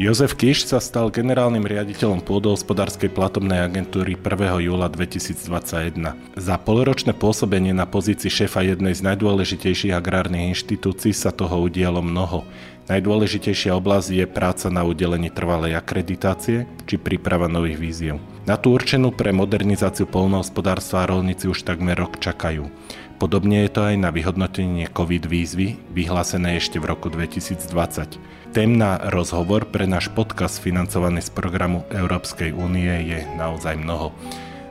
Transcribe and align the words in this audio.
Jozef 0.00 0.32
Kiš 0.32 0.64
sa 0.64 0.80
stal 0.80 1.12
generálnym 1.12 1.60
riaditeľom 1.60 2.24
pôdohospodárskej 2.24 3.12
platobnej 3.12 3.60
agentúry 3.60 4.16
1. 4.16 4.64
júla 4.64 4.88
2021. 4.88 6.16
Za 6.40 6.56
poloročné 6.56 7.12
pôsobenie 7.12 7.76
na 7.76 7.84
pozícii 7.84 8.32
šéfa 8.32 8.64
jednej 8.64 8.96
z 8.96 9.04
najdôležitejších 9.04 9.92
agrárnych 9.92 10.56
inštitúcií 10.56 11.12
sa 11.12 11.28
toho 11.36 11.68
udialo 11.68 12.00
mnoho. 12.00 12.48
Najdôležitejšia 12.88 13.76
oblasť 13.76 14.08
je 14.08 14.24
práca 14.24 14.72
na 14.72 14.88
udelení 14.88 15.28
trvalej 15.28 15.76
akreditácie 15.76 16.64
či 16.88 16.96
príprava 16.96 17.44
nových 17.44 17.76
víziev. 17.76 18.16
Na 18.48 18.56
tú 18.56 18.72
určenú 18.72 19.12
pre 19.12 19.36
modernizáciu 19.36 20.08
polnohospodárstva 20.08 21.12
rolníci 21.12 21.44
už 21.44 21.60
takmer 21.60 22.00
rok 22.00 22.16
čakajú. 22.16 22.72
Podobne 23.20 23.68
je 23.68 23.76
to 23.76 23.84
aj 23.84 24.00
na 24.00 24.08
vyhodnotenie 24.08 24.88
COVID 24.96 25.28
výzvy, 25.28 25.76
vyhlásené 25.92 26.56
ešte 26.56 26.80
v 26.80 26.88
roku 26.88 27.12
2020. 27.12 28.16
Tém 28.56 28.80
na 28.80 28.96
rozhovor 29.12 29.68
pre 29.68 29.84
náš 29.84 30.08
podcast 30.08 30.56
financovaný 30.56 31.20
z 31.20 31.28
programu 31.28 31.84
Európskej 31.92 32.56
únie 32.56 32.88
je 33.12 33.20
naozaj 33.36 33.76
mnoho. 33.76 34.16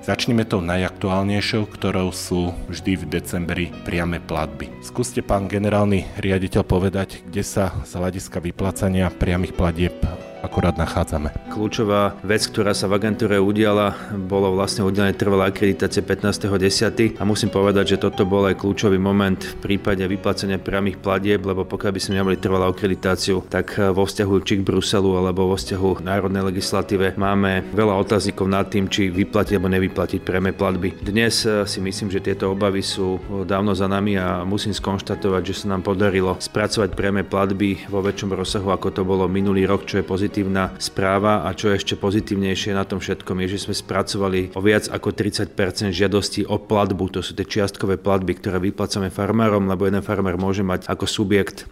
Začneme 0.01 0.49
tou 0.49 0.65
najaktuálnejšou, 0.65 1.69
ktorou 1.69 2.09
sú 2.09 2.49
vždy 2.65 2.97
v 2.97 3.03
decembri 3.21 3.65
priame 3.85 4.17
platby. 4.17 4.81
Skúste, 4.81 5.21
pán 5.21 5.45
generálny 5.45 6.09
riaditeľ, 6.17 6.65
povedať, 6.65 7.21
kde 7.29 7.45
sa 7.45 7.69
z 7.85 8.01
hľadiska 8.01 8.41
vyplácania 8.41 9.13
priamých 9.13 9.53
platieb 9.53 9.93
akurát 10.49 10.73
nachádzame. 10.81 11.29
Kľúčová 11.53 12.17
vec, 12.25 12.49
ktorá 12.49 12.73
sa 12.73 12.89
v 12.89 12.97
agentúre 12.97 13.37
udiala, 13.37 13.93
bolo 14.17 14.57
vlastne 14.57 14.81
udelené 14.81 15.13
trvalá 15.13 15.53
akreditácie 15.53 16.01
15.10. 16.01 17.21
a 17.21 17.23
musím 17.23 17.53
povedať, 17.53 17.95
že 17.95 18.01
toto 18.01 18.25
bol 18.25 18.49
aj 18.49 18.57
kľúčový 18.57 18.97
moment 18.97 19.37
v 19.37 19.55
prípade 19.61 20.01
vyplacenia 20.01 20.57
priamých 20.57 20.97
platieb, 20.97 21.45
lebo 21.45 21.69
pokiaľ 21.69 21.91
by 21.93 22.01
sme 22.01 22.17
nemali 22.17 22.41
trvalú 22.41 22.73
akreditáciu, 22.73 23.45
tak 23.45 23.77
vo 23.77 24.09
vzťahu 24.09 24.33
či 24.41 24.57
k 24.59 24.65
Bruselu 24.65 25.21
alebo 25.21 25.53
vo 25.53 25.55
vzťahu 25.55 26.01
národnej 26.01 26.41
legislatíve 26.49 27.13
máme 27.13 27.69
veľa 27.69 27.93
otáznikov 28.01 28.49
nad 28.49 28.65
tým, 28.65 28.89
či 28.89 29.13
vyplatiť 29.13 29.53
alebo 29.53 29.69
nevyplatiť 29.69 30.19
priame 30.25 30.57
platby. 30.57 30.97
Dnes 31.05 31.45
eh, 31.45 31.63
si 31.69 31.77
myslím, 31.77 32.09
že 32.09 32.25
tieto 32.25 32.57
obavy 32.57 32.81
sú 32.81 33.21
dávno 33.45 33.77
za 33.77 33.85
nami 33.85 34.17
a 34.17 34.41
musím 34.41 34.73
skonštatovať, 34.73 35.41
že 35.45 35.57
sa 35.63 35.77
nám 35.77 35.85
podarilo 35.85 36.41
spracovať 36.41 36.97
priame 36.97 37.21
platby 37.21 37.85
vo 37.85 38.01
väčšom 38.01 38.33
rozsahu, 38.33 38.73
ako 38.73 38.89
to 38.89 39.01
bolo 39.05 39.29
minulý 39.29 39.69
rok, 39.69 39.85
čo 39.85 40.01
je 40.01 40.07
pozitívne 40.07 40.38
pozitívna 40.39 40.71
správa 40.79 41.43
a 41.43 41.51
čo 41.51 41.67
je 41.67 41.83
ešte 41.83 41.99
pozitívnejšie 41.99 42.71
na 42.71 42.87
tom 42.87 43.03
všetkom 43.03 43.43
je, 43.43 43.59
že 43.59 43.67
sme 43.67 43.75
spracovali 43.75 44.55
o 44.55 44.63
viac 44.63 44.87
ako 44.87 45.11
30% 45.11 45.51
žiadostí 45.91 46.47
o 46.47 46.55
platbu. 46.55 47.11
To 47.11 47.19
sú 47.19 47.35
tie 47.35 47.43
čiastkové 47.43 47.99
platby, 47.99 48.39
ktoré 48.39 48.63
vyplácame 48.63 49.11
farmárom, 49.11 49.67
lebo 49.67 49.83
jeden 49.83 49.99
farmár 49.99 50.39
môže 50.39 50.63
mať 50.63 50.87
ako 50.87 51.03
subjekt 51.11 51.67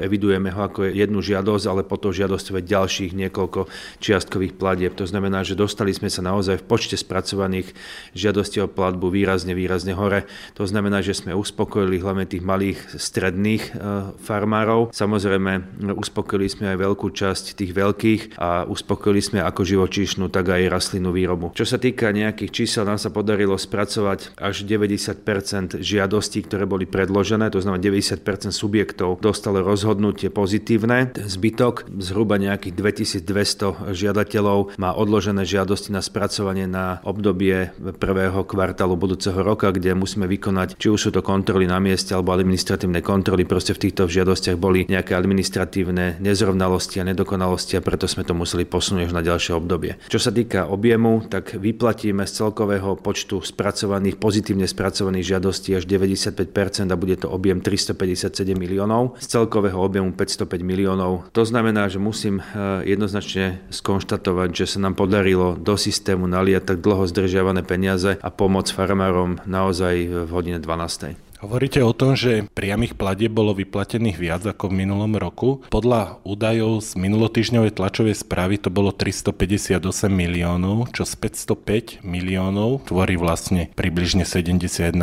evidujeme 0.00 0.48
ho 0.48 0.60
ako 0.64 0.88
jednu 0.88 1.20
žiadosť, 1.20 1.64
ale 1.68 1.82
potom 1.84 2.10
žiadosť 2.10 2.64
ďalších 2.64 3.12
niekoľko 3.12 3.68
čiastkových 4.00 4.56
platieb. 4.56 4.92
To 4.96 5.04
znamená, 5.04 5.44
že 5.44 5.54
dostali 5.54 5.92
sme 5.92 6.08
sa 6.08 6.24
naozaj 6.24 6.64
v 6.64 6.68
počte 6.68 6.96
spracovaných 6.96 7.70
žiadostí 8.16 8.64
o 8.64 8.68
platbu 8.70 9.12
výrazne, 9.12 9.52
výrazne 9.52 9.92
hore. 9.92 10.24
To 10.56 10.64
znamená, 10.64 11.04
že 11.04 11.14
sme 11.14 11.36
uspokojili 11.36 12.00
hlavne 12.00 12.24
tých 12.24 12.42
malých 12.42 12.78
stredných 12.96 13.62
e, 13.62 13.70
farmárov. 14.18 14.90
Samozrejme, 14.90 15.84
uspokojili 15.94 16.48
sme 16.48 16.64
aj 16.74 16.78
veľkú 16.80 17.08
časť 17.12 17.44
tých 17.60 17.72
veľkých 17.76 18.22
a 18.40 18.64
uspokojili 18.66 19.20
sme 19.20 19.38
ako 19.44 19.62
živočíšnu, 19.62 20.32
tak 20.32 20.50
aj 20.50 20.72
rastlinnú 20.72 21.12
výrobu. 21.12 21.52
Čo 21.52 21.68
sa 21.68 21.76
týka 21.76 22.10
nejakých 22.10 22.50
čísel, 22.50 22.88
nám 22.88 22.98
sa 22.98 23.12
podarilo 23.12 23.54
spracovať 23.54 24.40
až 24.40 24.64
90% 24.64 25.84
žiadostí, 25.84 26.42
ktoré 26.48 26.64
boli 26.64 26.88
predložené, 26.88 27.52
to 27.52 27.60
znamená 27.60 27.80
90% 27.82 28.50
subjektov 28.50 29.20
dostalo 29.20 29.60
rozhodnutie 29.74 30.30
pozitívne. 30.30 31.10
Zbytok, 31.18 31.90
zhruba 31.98 32.38
nejakých 32.38 32.78
2200 33.26 33.90
žiadateľov, 33.90 34.78
má 34.78 34.94
odložené 34.94 35.42
žiadosti 35.42 35.90
na 35.90 35.98
spracovanie 35.98 36.70
na 36.70 37.02
obdobie 37.02 37.74
prvého 37.98 38.46
kvartálu 38.46 38.94
budúceho 38.94 39.42
roka, 39.42 39.74
kde 39.74 39.98
musíme 39.98 40.30
vykonať, 40.30 40.78
či 40.78 40.94
už 40.94 41.00
sú 41.00 41.10
to 41.10 41.26
kontroly 41.26 41.66
na 41.66 41.82
mieste 41.82 42.14
alebo 42.14 42.30
administratívne 42.30 43.02
kontroly. 43.02 43.42
Proste 43.42 43.74
v 43.74 43.90
týchto 43.90 44.06
žiadostiach 44.06 44.54
boli 44.54 44.86
nejaké 44.86 45.18
administratívne 45.18 46.22
nezrovnalosti 46.22 47.02
a 47.02 47.08
nedokonalosti 47.10 47.74
a 47.74 47.82
preto 47.82 48.06
sme 48.06 48.22
to 48.22 48.38
museli 48.38 48.62
posunúť 48.62 49.10
až 49.10 49.12
na 49.12 49.26
ďalšie 49.26 49.58
obdobie. 49.58 49.98
Čo 50.06 50.22
sa 50.22 50.30
týka 50.30 50.70
objemu, 50.70 51.26
tak 51.26 51.58
vyplatíme 51.58 52.22
z 52.22 52.32
celkového 52.46 52.94
počtu 52.94 53.42
spracovaných, 53.42 54.22
pozitívne 54.22 54.70
spracovaných 54.70 55.34
žiadostí 55.34 55.74
až 55.74 55.90
95% 55.90 56.92
a 56.92 56.96
bude 57.00 57.18
to 57.18 57.26
objem 57.32 57.58
357 57.58 58.54
miliónov. 58.54 59.16
Z 59.18 59.40
celkového 59.40 59.53
celkového 59.54 59.78
objemu 59.78 60.10
505 60.10 60.66
miliónov. 60.66 61.30
To 61.30 61.46
znamená, 61.46 61.86
že 61.86 62.02
musím 62.02 62.42
eh, 62.42 62.82
jednoznačne 62.90 63.62
skonštatovať, 63.70 64.50
že 64.50 64.66
sa 64.66 64.82
nám 64.82 64.98
podarilo 64.98 65.54
do 65.54 65.78
systému 65.78 66.26
naliať 66.26 66.74
tak 66.74 66.82
dlho 66.82 67.06
zdržiavané 67.06 67.62
peniaze 67.62 68.18
a 68.18 68.28
pomôcť 68.34 68.74
farmárom 68.74 69.38
naozaj 69.46 70.26
v 70.26 70.30
hodine 70.34 70.58
12. 70.58 71.23
Hovoríte 71.44 71.84
o 71.84 71.92
tom, 71.92 72.16
že 72.16 72.48
priamých 72.56 72.96
platieb 72.96 73.28
bolo 73.28 73.52
vyplatených 73.52 74.16
viac 74.16 74.48
ako 74.48 74.72
v 74.72 74.80
minulom 74.80 75.12
roku. 75.12 75.60
Podľa 75.68 76.24
údajov 76.24 76.80
z 76.80 76.96
minulotýždňovej 76.96 77.76
tlačovej 77.76 78.16
správy 78.16 78.56
to 78.56 78.72
bolo 78.72 78.96
358 78.96 79.76
miliónov, 80.08 80.88
čo 80.96 81.04
z 81.04 81.12
505 81.20 82.00
miliónov 82.00 82.88
tvorí 82.88 83.20
vlastne 83.20 83.68
približne 83.76 84.24
71%. 84.24 84.96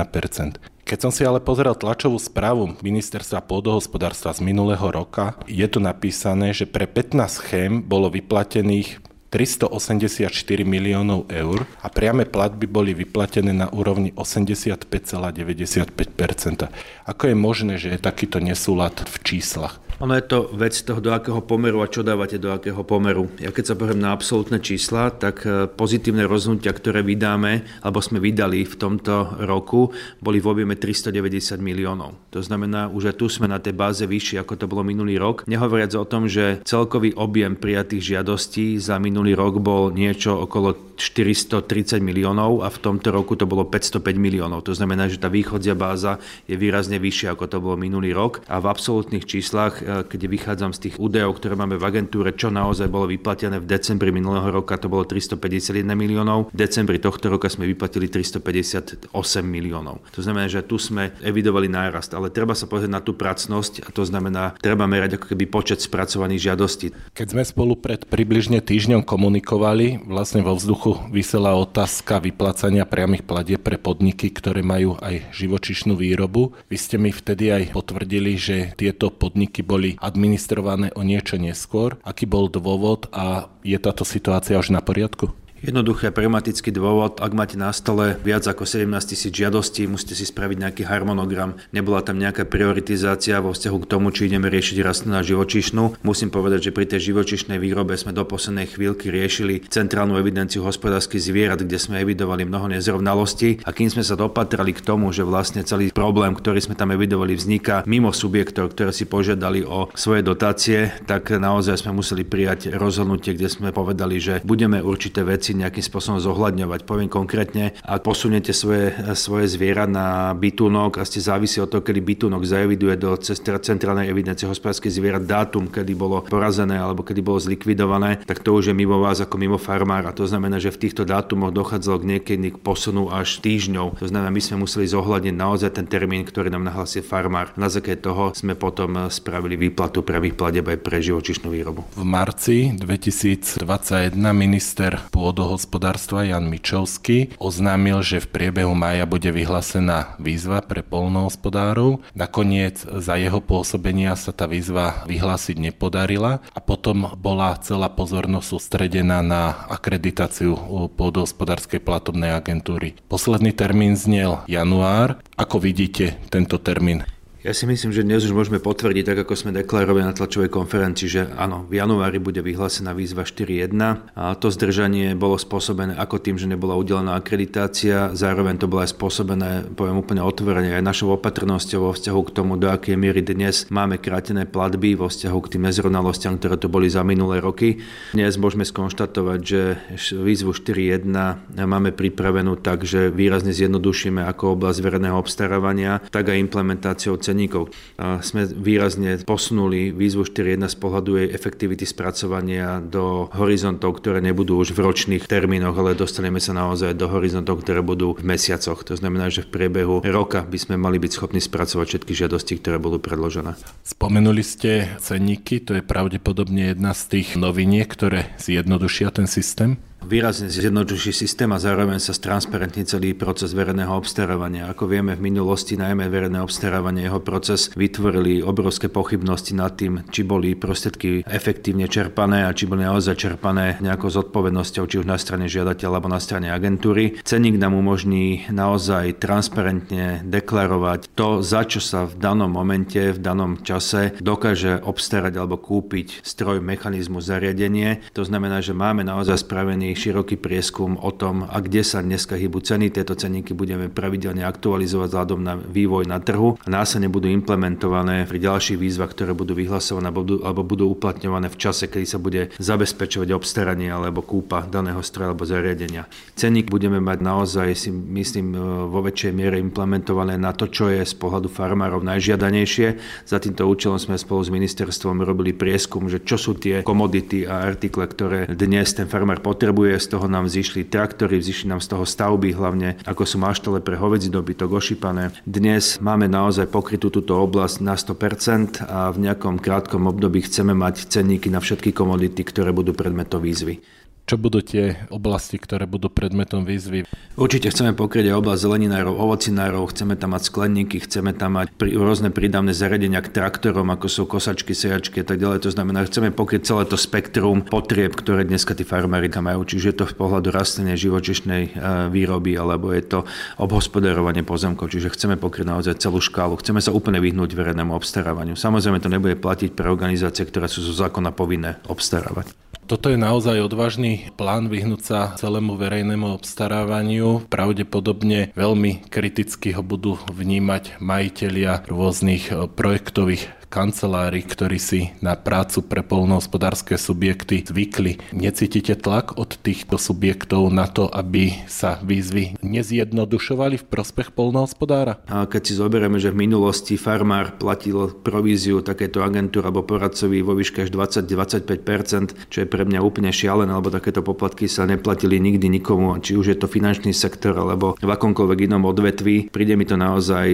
Keď 0.82 0.98
som 0.98 1.14
si 1.14 1.22
ale 1.22 1.46
pozrel 1.46 1.78
tlačovú 1.78 2.18
správu 2.18 2.74
ministerstva 2.82 3.46
pôdohospodárstva 3.46 4.34
z 4.34 4.42
minulého 4.42 4.90
roka, 4.90 5.38
je 5.46 5.70
tu 5.70 5.78
napísané, 5.78 6.58
že 6.58 6.66
pre 6.66 6.90
15 6.90 7.38
schém 7.38 7.72
bolo 7.86 8.10
vyplatených 8.10 9.11
384 9.32 10.28
miliónov 10.68 11.32
eur 11.32 11.64
a 11.80 11.88
priame 11.88 12.28
platby 12.28 12.68
boli 12.68 12.92
vyplatené 12.92 13.56
na 13.56 13.72
úrovni 13.72 14.12
85,95%. 14.12 16.68
Ako 17.08 17.32
je 17.32 17.36
možné, 17.40 17.80
že 17.80 17.96
je 17.96 18.00
takýto 18.04 18.44
nesúlad 18.44 19.00
v 19.08 19.16
číslach? 19.24 19.80
Ono 20.02 20.18
je 20.18 20.26
to 20.26 20.50
vec 20.58 20.74
toho, 20.82 20.98
do 20.98 21.14
akého 21.14 21.46
pomeru 21.46 21.86
a 21.86 21.92
čo 21.92 22.02
dávate 22.02 22.42
do 22.42 22.50
akého 22.50 22.82
pomeru. 22.82 23.30
Ja 23.38 23.54
keď 23.54 23.70
sa 23.70 23.76
poviem 23.78 24.02
na 24.02 24.18
absolútne 24.18 24.58
čísla, 24.58 25.14
tak 25.14 25.46
e, 25.46 25.70
pozitívne 25.70 26.26
rozhodnutia, 26.26 26.74
ktoré 26.74 27.06
vydáme, 27.06 27.62
alebo 27.86 28.02
sme 28.02 28.18
vydali 28.18 28.66
v 28.66 28.76
tomto 28.82 29.38
roku, 29.46 29.94
boli 30.18 30.42
v 30.42 30.50
objeme 30.50 30.74
390 30.74 31.62
miliónov. 31.62 32.18
To 32.34 32.42
znamená, 32.42 32.90
už 32.90 33.14
aj 33.14 33.16
tu 33.22 33.30
sme 33.30 33.46
na 33.46 33.62
tej 33.62 33.78
báze 33.78 34.02
vyššie, 34.02 34.42
ako 34.42 34.58
to 34.58 34.66
bolo 34.66 34.82
minulý 34.82 35.22
rok. 35.22 35.46
Nehovoriac 35.46 35.94
o 35.94 36.10
tom, 36.10 36.26
že 36.26 36.66
celkový 36.66 37.14
objem 37.14 37.54
prijatých 37.54 38.18
žiadostí 38.18 38.82
za 38.82 38.98
minulý 38.98 39.38
rok 39.38 39.62
bol 39.62 39.94
niečo 39.94 40.34
okolo 40.34 40.98
430 40.98 42.02
miliónov 42.02 42.66
a 42.66 42.74
v 42.74 42.78
tomto 42.78 43.10
roku 43.14 43.34
to 43.34 43.50
bolo 43.50 43.70
505 43.70 44.02
miliónov. 44.18 44.66
To 44.66 44.74
znamená, 44.74 45.10
že 45.10 45.22
tá 45.22 45.30
východzia 45.30 45.78
báza 45.78 46.18
je 46.46 46.58
výrazne 46.58 47.02
vyššia, 47.02 47.34
ako 47.34 47.46
to 47.50 47.58
bolo 47.58 47.78
minulý 47.78 48.14
rok. 48.14 48.46
A 48.46 48.62
v 48.62 48.70
absolútnych 48.70 49.26
číslach 49.26 49.82
e, 49.82 49.91
keď 50.08 50.22
vychádzam 50.32 50.72
z 50.72 50.90
tých 50.90 50.96
údajov, 50.98 51.38
ktoré 51.38 51.60
máme 51.60 51.76
v 51.76 51.84
agentúre, 51.84 52.32
čo 52.36 52.48
naozaj 52.48 52.88
bolo 52.88 53.10
vyplatené 53.12 53.60
v 53.60 53.68
decembri 53.68 54.10
minulého 54.16 54.48
roka, 54.48 54.80
to 54.80 54.88
bolo 54.88 55.04
351 55.04 55.84
miliónov. 55.92 56.52
V 56.52 56.58
decembri 56.58 56.98
tohto 57.02 57.28
roka 57.28 57.52
sme 57.52 57.68
vyplatili 57.68 58.08
358 58.08 59.12
miliónov. 59.42 60.00
To 60.16 60.22
znamená, 60.22 60.48
že 60.48 60.64
tu 60.64 60.80
sme 60.80 61.12
evidovali 61.20 61.68
nárast, 61.68 62.14
ale 62.14 62.32
treba 62.32 62.54
sa 62.54 62.70
pozrieť 62.70 62.92
na 62.92 63.02
tú 63.02 63.18
pracnosť 63.18 63.88
a 63.88 63.90
to 63.90 64.06
znamená, 64.06 64.54
treba 64.62 64.86
merať 64.86 65.18
ako 65.18 65.34
keby 65.34 65.46
počet 65.50 65.82
spracovaných 65.82 66.54
žiadostí. 66.54 66.94
Keď 67.18 67.28
sme 67.34 67.44
spolu 67.44 67.74
pred 67.76 68.06
približne 68.06 68.62
týždňom 68.62 69.02
komunikovali, 69.02 70.06
vlastne 70.06 70.46
vo 70.46 70.54
vzduchu 70.54 71.10
vysela 71.10 71.58
otázka 71.58 72.22
vyplácania 72.22 72.86
priamých 72.86 73.26
platieb 73.26 73.62
pre 73.66 73.82
podniky, 73.82 74.30
ktoré 74.30 74.62
majú 74.62 75.02
aj 75.02 75.34
živočišnú 75.34 75.98
výrobu. 75.98 76.54
Vy 76.70 76.78
ste 76.78 76.96
mi 77.02 77.10
vtedy 77.10 77.50
aj 77.50 77.64
potvrdili, 77.74 78.38
že 78.38 78.58
tieto 78.78 79.10
podniky 79.10 79.66
boli 79.66 79.81
boli 79.82 79.98
administrované 79.98 80.94
o 80.94 81.02
niečo 81.02 81.42
neskôr. 81.42 81.98
Aký 82.06 82.30
bol 82.30 82.54
dôvod 82.54 83.10
a 83.10 83.50
je 83.66 83.74
táto 83.82 84.06
situácia 84.06 84.62
už 84.62 84.70
na 84.70 84.78
poriadku? 84.78 85.34
Jednoduchý 85.62 86.10
a 86.10 86.16
pragmatický 86.18 86.74
dôvod, 86.74 87.22
ak 87.22 87.38
máte 87.38 87.54
na 87.54 87.70
stole 87.70 88.18
viac 88.26 88.42
ako 88.50 88.66
17 88.66 88.90
tisíc 89.06 89.30
žiadostí, 89.30 89.86
musíte 89.86 90.18
si 90.18 90.26
spraviť 90.26 90.58
nejaký 90.58 90.84
harmonogram. 90.90 91.54
Nebola 91.70 92.02
tam 92.02 92.18
nejaká 92.18 92.50
prioritizácia 92.50 93.38
vo 93.38 93.54
vzťahu 93.54 93.78
k 93.86 93.90
tomu, 93.94 94.10
či 94.10 94.26
ideme 94.26 94.50
riešiť 94.50 94.82
rastlinu 94.82 95.22
a 95.22 95.22
živočíšnu. 95.22 96.02
Musím 96.02 96.34
povedať, 96.34 96.66
že 96.66 96.72
pri 96.74 96.90
tej 96.90 97.14
živočíšnej 97.14 97.62
výrobe 97.62 97.94
sme 97.94 98.10
do 98.10 98.26
poslednej 98.26 98.74
chvíľky 98.74 99.14
riešili 99.14 99.62
centrálnu 99.70 100.18
evidenciu 100.18 100.66
hospodárskych 100.66 101.30
zvierat, 101.30 101.62
kde 101.62 101.78
sme 101.78 102.02
evidovali 102.02 102.42
mnoho 102.42 102.66
nezrovnalostí 102.74 103.62
a 103.62 103.70
kým 103.70 103.94
sme 103.94 104.02
sa 104.02 104.18
dopatrali 104.18 104.74
k 104.74 104.82
tomu, 104.82 105.14
že 105.14 105.22
vlastne 105.22 105.62
celý 105.62 105.94
problém, 105.94 106.34
ktorý 106.34 106.58
sme 106.58 106.74
tam 106.74 106.90
evidovali, 106.90 107.38
vzniká 107.38 107.86
mimo 107.86 108.10
subjektov, 108.10 108.74
ktoré 108.74 108.90
si 108.90 109.06
požiadali 109.06 109.62
o 109.62 109.94
svoje 109.94 110.26
dotácie, 110.26 110.90
tak 111.06 111.30
naozaj 111.30 111.86
sme 111.86 112.02
museli 112.02 112.26
prijať 112.26 112.74
rozhodnutie, 112.74 113.38
kde 113.38 113.46
sme 113.46 113.70
povedali, 113.70 114.18
že 114.18 114.42
budeme 114.42 114.82
určité 114.82 115.22
veci 115.22 115.51
veci 115.52 115.60
nejakým 115.60 115.84
spôsobom 115.84 116.20
zohľadňovať. 116.24 116.88
Poviem 116.88 117.12
konkrétne, 117.12 117.76
ak 117.84 118.08
posuniete 118.08 118.56
svoje, 118.56 118.96
svoje 119.20 119.52
zviera 119.52 119.84
na 119.84 120.32
bytunok 120.32 120.96
a 120.98 121.04
ste 121.04 121.20
závisí 121.20 121.60
od 121.60 121.68
toho, 121.68 121.84
kedy 121.84 122.00
bytunok 122.00 122.48
zaeviduje 122.48 122.96
do 122.96 123.20
centrálnej 123.20 124.08
evidencie 124.08 124.48
hospodárskej 124.48 124.96
zvierat 124.96 125.28
dátum, 125.28 125.68
kedy 125.68 125.92
bolo 125.92 126.24
porazené 126.24 126.80
alebo 126.80 127.04
kedy 127.04 127.20
bolo 127.20 127.44
zlikvidované, 127.44 128.24
tak 128.24 128.40
to 128.40 128.56
už 128.56 128.72
je 128.72 128.76
mimo 128.76 129.04
vás 129.04 129.20
ako 129.20 129.36
mimo 129.36 129.60
farmára. 129.60 130.16
To 130.16 130.24
znamená, 130.24 130.64
že 130.64 130.72
v 130.72 130.88
týchto 130.88 131.04
dátumoch 131.04 131.52
dochádzalo 131.52 132.00
k 132.00 132.08
niekedy 132.18 132.56
k 132.56 132.58
posunu 132.64 133.12
až 133.12 133.44
týždňov. 133.44 134.00
To 134.00 134.08
znamená, 134.08 134.32
my 134.32 134.42
sme 134.42 134.64
museli 134.64 134.88
zohľadniť 134.88 135.36
naozaj 135.36 135.76
ten 135.76 135.86
termín, 135.90 136.24
ktorý 136.24 136.48
nám 136.48 136.64
nahlasil 136.64 137.04
farmár. 137.04 137.52
Na 137.60 137.68
základe 137.68 138.00
toho 138.00 138.32
sme 138.32 138.56
potom 138.56 139.12
spravili 139.12 139.60
výplatu 139.60 140.00
pravých 140.06 140.40
pladeb 140.40 140.66
aj 140.72 140.80
pre 140.80 141.04
živočišnú 141.04 141.48
výrobu. 141.52 141.84
V 141.98 142.06
marci 142.08 142.72
2021 142.78 144.16
minister 144.32 145.02
pôdohospodárstva 145.42 146.22
Jan 146.22 146.46
Mičovský 146.54 147.34
oznámil, 147.42 148.06
že 148.06 148.22
v 148.22 148.30
priebehu 148.30 148.78
maja 148.78 149.10
bude 149.10 149.34
vyhlásená 149.34 150.14
výzva 150.22 150.62
pre 150.62 150.86
polnohospodárov. 150.86 152.06
Nakoniec 152.14 152.86
za 152.86 153.18
jeho 153.18 153.42
pôsobenia 153.42 154.14
sa 154.14 154.38
tá 154.38 154.46
výzva 154.46 155.02
vyhlásiť 155.10 155.58
nepodarila 155.58 156.46
a 156.54 156.60
potom 156.62 157.18
bola 157.18 157.58
celá 157.58 157.90
pozornosť 157.90 158.46
sústredená 158.54 159.26
na 159.26 159.66
akreditáciu 159.66 160.54
pôdohospodárskej 160.94 161.82
platobnej 161.82 162.38
agentúry. 162.38 162.94
Posledný 163.10 163.50
termín 163.50 163.98
znel 163.98 164.46
január. 164.46 165.26
Ako 165.42 165.58
vidíte 165.58 166.22
tento 166.30 166.62
termín? 166.62 167.02
Ja 167.42 167.58
si 167.58 167.66
myslím, 167.66 167.90
že 167.90 168.06
dnes 168.06 168.22
už 168.22 168.38
môžeme 168.38 168.62
potvrdiť, 168.62 169.02
tak 169.02 169.26
ako 169.26 169.34
sme 169.34 169.50
deklarovali 169.50 170.06
na 170.06 170.14
tlačovej 170.14 170.54
konferencii, 170.54 171.10
že 171.10 171.22
áno, 171.26 171.66
v 171.66 171.82
januári 171.82 172.22
bude 172.22 172.38
vyhlásená 172.38 172.94
výzva 172.94 173.26
4.1 173.26 173.74
a 174.14 174.38
to 174.38 174.54
zdržanie 174.54 175.18
bolo 175.18 175.42
spôsobené 175.42 175.98
ako 175.98 176.22
tým, 176.22 176.38
že 176.38 176.46
nebola 176.46 176.78
udelená 176.78 177.18
akreditácia, 177.18 178.14
zároveň 178.14 178.62
to 178.62 178.70
bolo 178.70 178.86
aj 178.86 178.94
spôsobené, 178.94 179.74
poviem 179.74 179.98
úplne 179.98 180.22
otvorene, 180.22 180.78
aj 180.78 180.86
našou 180.86 181.18
opatrnosťou 181.18 181.90
vo 181.90 181.98
vzťahu 181.98 182.22
k 182.30 182.30
tomu, 182.30 182.62
do 182.62 182.70
akej 182.70 182.94
miery 182.94 183.26
dnes 183.26 183.66
máme 183.74 183.98
krátené 183.98 184.46
platby 184.46 184.94
vo 184.94 185.10
vzťahu 185.10 185.38
k 185.42 185.58
tým 185.58 185.66
nezrovnalostiam, 185.66 186.38
ktoré 186.38 186.62
tu 186.62 186.70
boli 186.70 186.94
za 186.94 187.02
minulé 187.02 187.42
roky. 187.42 187.82
Dnes 188.14 188.38
môžeme 188.38 188.70
skonštatovať, 188.70 189.40
že 189.42 189.82
výzvu 190.14 190.54
4.1 190.54 191.58
máme 191.58 191.90
pripravenú 191.90 192.62
tak, 192.62 192.86
že 192.86 193.10
výrazne 193.10 193.50
zjednodušíme 193.50 194.30
ako 194.30 194.62
oblasť 194.62 194.78
verejného 194.78 195.18
obstarávania, 195.18 196.06
tak 196.14 196.30
aj 196.30 196.38
implementáciou 196.38 197.18
cenníkov. 197.32 197.72
A 197.96 198.20
sme 198.20 198.44
výrazne 198.44 199.16
posunuli 199.24 199.96
výzvu 199.96 200.28
4.1 200.28 200.68
z 200.68 200.78
pohľadu 200.78 201.12
jej 201.24 201.28
efektivity 201.32 201.88
spracovania 201.88 202.84
do 202.84 203.32
horizontov, 203.32 204.04
ktoré 204.04 204.20
nebudú 204.20 204.60
už 204.60 204.76
v 204.76 204.84
ročných 204.84 205.24
termínoch, 205.26 205.80
ale 205.80 205.96
dostaneme 205.96 206.44
sa 206.44 206.52
naozaj 206.52 207.00
do 207.00 207.08
horizontov, 207.08 207.64
ktoré 207.64 207.80
budú 207.80 208.20
v 208.20 208.28
mesiacoch. 208.28 208.84
To 208.84 209.00
znamená, 209.00 209.32
že 209.32 209.48
v 209.48 209.56
priebehu 209.56 210.04
roka 210.04 210.44
by 210.44 210.58
sme 210.60 210.76
mali 210.76 211.00
byť 211.00 211.12
schopní 211.16 211.40
spracovať 211.40 211.88
všetky 211.88 212.14
žiadosti, 212.14 212.60
ktoré 212.60 212.78
budú 212.78 213.00
predložené. 213.00 213.56
Spomenuli 213.88 214.44
ste 214.44 215.00
cenníky, 215.00 215.64
to 215.64 215.80
je 215.80 215.84
pravdepodobne 215.86 216.76
jedna 216.76 216.92
z 216.92 217.18
tých 217.18 217.40
noviniek, 217.40 217.88
ktoré 217.88 218.36
zjednodušia 218.44 219.14
ten 219.16 219.30
systém? 219.30 219.80
Výrazne 220.02 220.50
zjednoduší 220.50 221.14
systém 221.14 221.48
a 221.54 221.62
zároveň 221.62 222.02
sa 222.02 222.12
stransparentní 222.12 222.84
celý 222.90 223.14
proces 223.14 223.54
verejného 223.54 223.94
obstarávania. 223.94 224.68
Ako 224.74 224.90
vieme, 224.90 225.14
v 225.14 225.30
minulosti 225.30 225.78
najmä 225.78 226.10
verejné 226.10 226.42
obstarávanie, 226.42 227.06
jeho 227.06 227.22
proces 227.22 227.70
vytvorili 227.78 228.42
obrovské 228.42 228.90
pochybnosti 228.90 229.54
nad 229.54 229.78
tým, 229.78 230.04
či 230.10 230.26
boli 230.26 230.58
prostriedky 230.58 231.24
efektívne 231.30 231.86
čerpané 231.86 232.50
a 232.50 232.52
či 232.52 232.66
boli 232.66 232.84
naozaj 232.84 233.16
čerpané 233.16 233.78
nejakou 233.80 234.10
zodpovednosťou, 234.10 234.84
či 234.90 235.00
už 235.00 235.08
na 235.08 235.22
strane 235.22 235.46
žiadateľa 235.46 235.94
alebo 236.02 236.10
na 236.10 236.20
strane 236.20 236.50
agentúry. 236.50 237.22
Ceník 237.22 237.62
nám 237.62 237.78
umožní 237.78 238.50
naozaj 238.50 239.22
transparentne 239.22 240.26
deklarovať 240.26 241.14
to, 241.14 241.46
za 241.46 241.64
čo 241.64 241.78
sa 241.78 242.10
v 242.10 242.18
danom 242.18 242.50
momente, 242.50 243.14
v 243.14 243.20
danom 243.22 243.62
čase 243.62 244.18
dokáže 244.18 244.82
obstarať 244.82 245.38
alebo 245.38 245.62
kúpiť 245.62 246.26
stroj, 246.26 246.60
mechanizmu, 246.60 247.22
zariadenie. 247.22 248.02
To 248.18 248.26
znamená, 248.26 248.66
že 248.66 248.74
máme 248.74 249.06
naozaj 249.06 249.46
spravený 249.46 249.91
široký 249.94 250.40
prieskum 250.40 250.98
o 251.00 251.12
tom, 251.14 251.46
a 251.48 251.58
kde 251.60 251.86
sa 251.86 252.04
dneska 252.04 252.36
hýbu 252.38 252.64
ceny. 252.64 252.92
Tieto 252.92 253.16
ceníky 253.16 253.56
budeme 253.56 253.88
pravidelne 253.92 254.44
aktualizovať 254.46 255.10
vzhľadom 255.12 255.40
na 255.42 255.54
vývoj 255.58 256.08
na 256.08 256.22
trhu 256.22 256.60
a 256.62 256.68
následne 256.68 257.12
budú 257.12 257.28
implementované 257.28 258.30
pri 258.30 258.40
ďalších 258.40 258.80
výzvach, 258.80 259.12
ktoré 259.12 259.36
budú 259.36 259.58
vyhlasované 259.58 260.12
alebo 260.12 260.62
budú 260.62 260.92
uplatňované 260.94 261.50
v 261.50 261.58
čase, 261.58 261.90
kedy 261.90 262.06
sa 262.06 262.22
bude 262.22 262.54
zabezpečovať 262.62 263.30
obstaranie 263.34 263.90
alebo 263.90 264.22
kúpa 264.22 264.64
daného 264.70 265.02
stroja 265.02 265.34
alebo 265.34 265.48
zariadenia. 265.48 266.06
Ceník 266.38 266.70
budeme 266.70 267.02
mať 267.02 267.20
naozaj, 267.26 267.68
si 267.74 267.90
myslím, 267.92 268.54
vo 268.88 269.00
väčšej 269.02 269.32
miere 269.34 269.58
implementované 269.58 270.38
na 270.38 270.54
to, 270.54 270.70
čo 270.70 270.94
je 270.94 271.02
z 271.02 271.16
pohľadu 271.18 271.50
farmárov 271.50 272.06
najžiadanejšie. 272.06 272.88
Za 273.26 273.42
týmto 273.42 273.66
účelom 273.66 273.98
sme 273.98 274.22
spolu 274.22 274.46
s 274.46 274.54
ministerstvom 274.54 275.26
robili 275.26 275.52
prieskum, 275.58 276.06
že 276.06 276.22
čo 276.22 276.38
sú 276.38 276.54
tie 276.56 276.86
komodity 276.86 277.50
a 277.50 277.66
artikle, 277.66 278.06
ktoré 278.06 278.40
dnes 278.46 278.94
ten 278.94 279.10
farmár 279.10 279.42
potrebuje 279.42 279.81
potrebuje, 279.82 280.06
z 280.06 280.14
toho 280.14 280.28
nám 280.30 280.46
zišli 280.46 280.86
traktory, 280.86 281.42
zišli 281.42 281.74
nám 281.74 281.82
z 281.82 281.90
toho 281.90 282.06
stavby, 282.06 282.54
hlavne 282.54 283.02
ako 283.02 283.26
sú 283.26 283.42
maštale 283.42 283.82
pre 283.82 283.98
hovedzí 283.98 284.30
dobytok 284.30 284.78
ošípané. 284.78 285.34
Dnes 285.42 285.98
máme 285.98 286.30
naozaj 286.30 286.70
pokrytú 286.70 287.10
túto 287.10 287.34
oblasť 287.42 287.82
na 287.82 287.98
100% 287.98 288.86
a 288.86 289.10
v 289.10 289.18
nejakom 289.26 289.58
krátkom 289.58 290.06
období 290.06 290.46
chceme 290.46 290.78
mať 290.78 291.10
cenníky 291.10 291.50
na 291.50 291.58
všetky 291.58 291.98
komodity, 291.98 292.46
ktoré 292.46 292.70
budú 292.70 292.94
predmetom 292.94 293.42
výzvy. 293.42 293.82
Čo 294.30 294.40
budú 294.40 294.64
tie 294.64 294.96
oblasti, 295.12 295.60
ktoré 295.60 295.84
budú 295.84 296.08
predmetom 296.08 296.64
výzvy? 296.64 297.04
Určite 297.36 297.68
chceme 297.74 297.92
pokryť 297.92 298.32
aj 298.32 298.40
oblasť 298.40 298.62
zeleninárov, 298.64 299.18
ovocinárov, 299.18 299.92
chceme 299.92 300.16
tam 300.16 300.38
mať 300.38 300.48
skleníky, 300.48 301.04
chceme 301.04 301.36
tam 301.36 301.60
mať 301.60 301.74
pri, 301.76 302.00
rôzne 302.00 302.32
prídavné 302.32 302.72
zariadenia 302.72 303.20
k 303.20 303.34
traktorom, 303.34 303.92
ako 303.92 304.08
sú 304.08 304.24
kosačky, 304.30 304.72
sejačky 304.72 305.24
a 305.24 305.26
tak 305.28 305.36
ďalej. 305.36 305.68
To 305.68 305.72
znamená, 305.76 306.08
chceme 306.08 306.32
pokryť 306.32 306.64
celé 306.64 306.84
to 306.88 306.96
spektrum 306.96 307.66
potrieb, 307.68 308.16
ktoré 308.16 308.48
dneska 308.48 308.72
tí 308.72 308.88
farmári 308.88 309.28
majú. 309.28 309.68
Čiže 309.68 309.86
je 309.92 309.98
to 310.00 310.06
v 310.08 310.16
pohľadu 310.16 310.48
rastliny 310.54 310.96
živočišnej 310.96 311.64
e, 311.68 311.70
výroby, 312.14 312.56
alebo 312.56 312.96
je 312.96 313.04
to 313.04 313.20
obhospodarovanie 313.60 314.48
pozemkov. 314.48 314.96
Čiže 314.96 315.12
chceme 315.12 315.36
pokryť 315.36 315.68
naozaj 315.68 316.00
celú 316.00 316.24
škálu. 316.24 316.56
Chceme 316.62 316.80
sa 316.80 316.96
úplne 316.96 317.20
vyhnúť 317.20 317.52
verejnému 317.52 317.92
obstarávaniu. 317.92 318.56
Samozrejme, 318.56 319.04
to 319.04 319.12
nebude 319.12 319.36
platiť 319.36 319.76
pre 319.76 319.92
organizácie, 319.92 320.48
ktoré 320.48 320.72
sú 320.72 320.80
zo 320.86 320.96
zákona 320.96 321.36
povinné 321.36 321.84
obstarávať. 321.92 322.71
Toto 322.92 323.08
je 323.08 323.16
naozaj 323.16 323.72
odvážny 323.72 324.36
plán 324.36 324.68
vyhnúť 324.68 325.00
sa 325.00 325.20
celému 325.40 325.80
verejnému 325.80 326.28
obstarávaniu. 326.36 327.48
Pravdepodobne 327.48 328.52
veľmi 328.52 329.08
kriticky 329.08 329.72
ho 329.72 329.80
budú 329.80 330.20
vnímať 330.28 331.00
majiteľia 331.00 331.88
rôznych 331.88 332.52
projektových 332.76 333.48
kancelári, 333.72 334.44
ktorí 334.44 334.76
si 334.76 335.16
na 335.24 335.40
prácu 335.40 335.88
pre 335.88 336.04
polnohospodárske 336.04 337.00
subjekty 337.00 337.64
zvykli. 337.64 338.20
Necítite 338.36 339.00
tlak 339.00 339.40
od 339.40 339.56
týchto 339.56 339.96
subjektov 339.96 340.68
na 340.76 340.92
to, 340.92 341.08
aby 341.08 341.56
sa 341.72 342.04
výzvy 342.04 342.60
nezjednodušovali 342.60 343.80
v 343.80 343.86
prospech 343.88 344.36
polnohospodára? 344.36 345.24
A 345.32 345.48
keď 345.48 345.62
si 345.64 345.74
zoberieme, 345.80 346.20
že 346.20 346.36
v 346.36 346.44
minulosti 346.44 347.00
farmár 347.00 347.56
platil 347.56 348.12
províziu 348.12 348.84
takéto 348.84 349.24
agentúra 349.24 349.72
alebo 349.72 349.88
poradcovi 349.88 350.44
vo 350.44 350.52
výške 350.52 350.84
až 350.84 350.92
20-25%, 350.92 352.52
čo 352.52 352.58
je 352.60 352.68
pre 352.68 352.84
mňa 352.84 353.00
úplne 353.00 353.32
šialené, 353.32 353.72
lebo 353.72 353.88
takéto 353.88 354.20
poplatky 354.20 354.68
sa 354.68 354.84
neplatili 354.84 355.40
nikdy 355.40 355.72
nikomu, 355.72 356.20
či 356.20 356.36
už 356.36 356.52
je 356.52 356.58
to 356.60 356.68
finančný 356.68 357.16
sektor 357.16 357.56
alebo 357.56 357.96
v 357.96 358.10
akomkoľvek 358.12 358.68
inom 358.68 358.84
odvetví. 358.84 359.48
Príde 359.48 359.80
mi 359.80 359.88
to 359.88 359.96
naozaj 359.96 360.52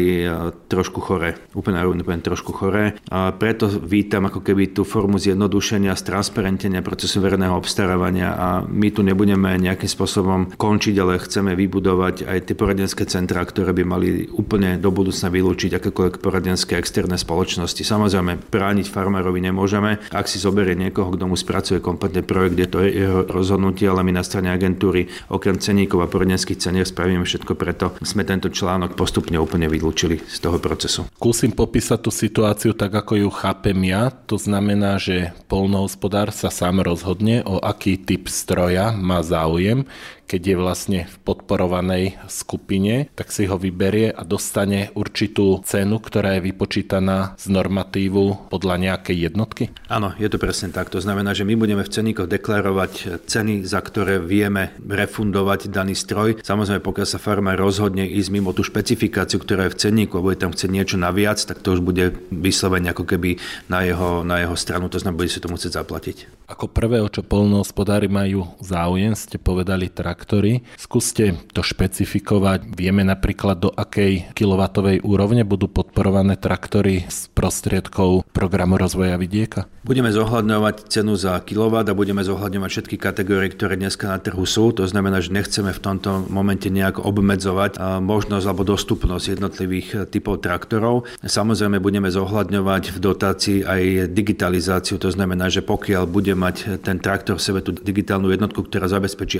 trošku 0.69 1.01
chore. 1.01 1.41
Úplne 1.57 1.81
úplne 1.87 2.19
trošku 2.21 2.51
chore. 2.51 2.99
A 3.07 3.31
preto 3.31 3.71
vítam 3.71 4.27
ako 4.27 4.43
keby 4.43 4.75
tú 4.75 4.83
formu 4.83 5.15
zjednodušenia, 5.15 5.95
stransparentenia 5.95 6.83
procesu 6.83 7.23
verejného 7.23 7.55
obstarávania 7.55 8.35
a 8.35 8.47
my 8.67 8.91
tu 8.91 8.99
nebudeme 8.99 9.55
nejakým 9.55 9.87
spôsobom 9.87 10.51
končiť, 10.59 10.95
ale 10.99 11.23
chceme 11.23 11.55
vybudovať 11.55 12.27
aj 12.27 12.37
tie 12.51 12.55
poradenské 12.55 13.07
centrá, 13.07 13.47
ktoré 13.47 13.71
by 13.71 13.83
mali 13.87 14.27
úplne 14.27 14.75
do 14.75 14.91
budúcna 14.91 15.31
vylúčiť 15.31 15.79
akékoľvek 15.79 16.19
poradenské 16.19 16.75
externé 16.75 17.15
spoločnosti. 17.15 17.79
Samozrejme, 17.79 18.51
brániť 18.51 18.91
farmárovi 18.91 19.39
nemôžeme. 19.39 20.03
Ak 20.11 20.27
si 20.27 20.43
zoberie 20.43 20.75
niekoho, 20.75 21.15
kto 21.15 21.31
mu 21.31 21.39
spracuje 21.39 21.79
kompletný 21.79 22.27
projekt, 22.27 22.59
je 22.59 22.67
to 22.67 22.79
jeho 22.83 23.23
rozhodnutie, 23.23 23.87
ale 23.87 24.03
my 24.03 24.19
na 24.19 24.23
strane 24.27 24.51
agentúry 24.51 25.07
okrem 25.31 25.55
ceníkov 25.55 26.03
a 26.03 26.11
poradenských 26.11 26.59
cenier 26.59 26.83
spravíme 26.83 27.23
všetko 27.23 27.55
preto. 27.55 27.95
Sme 28.03 28.27
tento 28.27 28.51
článok 28.51 28.99
postupne 28.99 29.39
úplne 29.39 29.71
vylúčili 29.71 30.19
z 30.27 30.37
toho 30.43 30.59
procesu. 30.59 31.07
Kúsim 31.15 31.55
popísať 31.55 31.99
tú 32.03 32.11
situáciu 32.11 32.75
tak, 32.75 32.96
ako 32.97 33.13
ju 33.15 33.29
chápem 33.29 33.77
ja. 33.85 34.09
To 34.25 34.41
znamená, 34.41 34.97
že 34.97 35.31
polnohospodár 35.45 36.33
sa 36.33 36.49
sám 36.49 36.81
rozhodne, 36.81 37.45
o 37.45 37.61
aký 37.61 38.01
typ 38.01 38.25
stroja 38.25 38.89
má 38.91 39.21
záujem. 39.21 39.85
Keď 40.27 40.41
je 40.43 40.55
vlastne 40.59 40.99
v 41.07 41.15
podporovanej 41.23 42.05
skupine, 42.27 43.07
tak 43.15 43.31
si 43.31 43.47
ho 43.47 43.55
vyberie 43.55 44.11
a 44.11 44.27
dostane 44.27 44.91
určitú 44.93 45.63
cenu, 45.63 46.03
ktorá 46.03 46.37
je 46.37 46.51
vypočítaná 46.51 47.39
z 47.39 47.47
normatívu 47.47 48.51
podľa 48.51 48.75
nejakej 48.77 49.31
jednotky? 49.31 49.71
Áno, 49.87 50.11
je 50.19 50.27
to 50.27 50.35
presne 50.35 50.75
tak. 50.75 50.91
To 50.91 50.99
znamená, 50.99 51.31
že 51.31 51.47
my 51.47 51.55
budeme 51.55 51.81
v 51.81 51.93
cenníkoch 51.93 52.27
deklarovať 52.27 53.23
ceny, 53.23 53.63
za 53.63 53.79
ktoré 53.79 54.19
vieme 54.19 54.75
refundovať 54.83 55.71
daný 55.71 55.95
stroj. 55.95 56.43
Samozrejme, 56.43 56.83
pokiaľ 56.83 57.07
sa 57.07 57.23
farma 57.23 57.55
rozhodne 57.55 58.03
ísť 58.03 58.29
mimo 58.29 58.51
tú 58.51 58.67
špecifikáciu, 58.67 59.39
ktorá 59.39 59.71
je 59.71 59.73
v 59.73 59.79
cenníku 59.79 60.19
a 60.19 60.25
bude 60.27 60.37
tam 60.43 60.51
chcieť 60.51 60.69
niečo 60.69 60.99
naviac, 60.99 61.39
tak 61.39 61.63
to 61.63 61.79
už 61.79 61.81
bude 61.81 62.11
vyslovene 62.29 62.91
ako 62.91 63.07
keby 63.07 63.39
na 63.71 63.87
jeho, 63.87 64.27
na 64.27 64.43
jeho 64.43 64.59
stranu, 64.59 64.91
to 64.91 64.99
znamená, 64.99 65.23
bude 65.23 65.31
si 65.31 65.39
to 65.39 65.47
musieť 65.47 65.79
zaplatiť. 65.79 66.47
Ako 66.51 66.71
prvé, 66.71 66.99
o 66.99 67.11
čo 67.11 67.23
polnohospodári 67.23 68.11
majú 68.11 68.47
záujem, 68.59 69.15
ste 69.15 69.39
povedali 69.39 69.87
traktory. 70.17 70.65
Skúste 70.81 71.37
to 71.53 71.61
špecifikovať. 71.61 72.73
Vieme 72.73 73.05
napríklad, 73.05 73.61
do 73.61 73.69
akej 73.69 74.33
kilovatovej 74.33 75.05
úrovne 75.05 75.45
budú 75.45 75.69
podporované 75.69 76.41
traktory 76.41 77.05
z 77.05 77.29
prostriedkov 77.37 78.25
programu 78.33 78.81
rozvoja 78.81 79.13
vidieka? 79.21 79.69
Budeme 79.85 80.09
zohľadňovať 80.09 80.89
cenu 80.89 81.13
za 81.13 81.37
kilovat 81.45 81.85
a 81.87 81.93
budeme 81.93 82.25
zohľadňovať 82.25 82.69
všetky 82.73 82.97
kategórie, 82.97 83.53
ktoré 83.53 83.77
dneska 83.77 84.09
na 84.09 84.17
trhu 84.17 84.41
sú. 84.43 84.73
To 84.73 84.89
znamená, 84.89 85.21
že 85.21 85.29
nechceme 85.29 85.69
v 85.69 85.79
tomto 85.79 86.25
momente 86.27 86.67
nejak 86.67 86.97
obmedzovať 87.05 88.01
možnosť 88.01 88.45
alebo 88.49 88.65
dostupnosť 88.65 89.37
jednotlivých 89.37 90.09
typov 90.09 90.41
traktorov. 90.41 91.05
Samozrejme 91.21 91.77
budeme 91.77 92.09
zohľadňovať 92.09 92.83
v 92.89 92.97
dotácii 92.99 93.57
aj 93.63 94.11
digitalizáciu. 94.11 94.97
To 94.97 95.13
znamená, 95.13 95.47
že 95.47 95.61
pokiaľ 95.61 96.09
bude 96.09 96.33
mať 96.33 96.81
ten 96.81 96.97
traktor 96.97 97.37
v 97.37 97.45
sebe 97.45 97.59
tú 97.61 97.71
digitálnu 97.71 98.33
jednotku, 98.33 98.65
ktorá 98.65 98.89
zabezpečí 98.89 99.39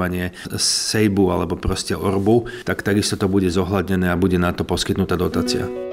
automatizovanie 0.00 0.32
sejbu 0.56 1.24
alebo 1.32 1.60
proste 1.60 1.92
orbu, 1.92 2.48
tak 2.64 2.80
takisto 2.80 3.20
to 3.20 3.28
bude 3.28 3.48
zohľadnené 3.52 4.08
a 4.08 4.16
bude 4.16 4.40
na 4.40 4.52
to 4.56 4.64
poskytnutá 4.64 5.20
dotácia. 5.20 5.89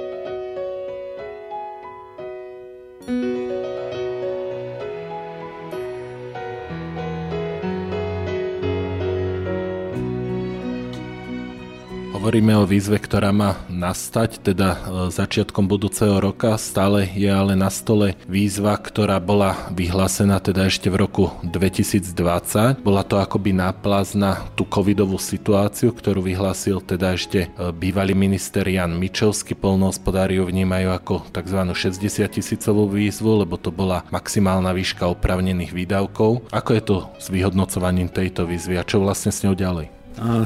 Hovoríme 12.37 12.53
o 12.61 12.69
výzve, 12.69 13.01
ktorá 13.01 13.33
má 13.33 13.57
nastať, 13.65 14.45
teda 14.45 14.69
e, 14.69 14.79
začiatkom 15.09 15.65
budúceho 15.65 16.21
roka. 16.21 16.53
Stále 16.61 17.09
je 17.09 17.25
ale 17.25 17.57
na 17.57 17.73
stole 17.73 18.13
výzva, 18.29 18.77
ktorá 18.77 19.17
bola 19.17 19.57
vyhlásená 19.73 20.37
teda 20.37 20.69
ešte 20.69 20.85
v 20.93 21.01
roku 21.01 21.33
2020. 21.41 22.85
Bola 22.85 23.01
to 23.01 23.17
akoby 23.17 23.57
náplaz 23.57 24.13
na 24.13 24.45
tú 24.53 24.69
covidovú 24.69 25.17
situáciu, 25.17 25.89
ktorú 25.89 26.29
vyhlásil 26.29 26.77
teda 26.77 27.17
ešte 27.17 27.49
e, 27.49 27.73
bývalý 27.73 28.13
minister 28.13 28.69
Jan 28.69 28.93
Mičovský. 28.93 29.57
Polnohospodári 29.57 30.37
ju 30.37 30.45
vnímajú 30.45 30.93
ako 30.93 31.33
tzv. 31.33 31.73
60 31.73 32.21
tisícovú 32.37 32.85
výzvu, 32.85 33.49
lebo 33.49 33.57
to 33.57 33.73
bola 33.73 34.05
maximálna 34.13 34.77
výška 34.77 35.09
opravnených 35.09 35.73
výdavkov. 35.73 36.53
Ako 36.53 36.69
je 36.77 36.83
to 36.85 36.97
s 37.17 37.33
vyhodnocovaním 37.33 38.13
tejto 38.13 38.45
výzvy 38.45 38.77
a 38.77 38.85
čo 38.85 39.01
vlastne 39.01 39.33
s 39.33 39.41
ňou 39.41 39.57
ďalej? 39.57 39.96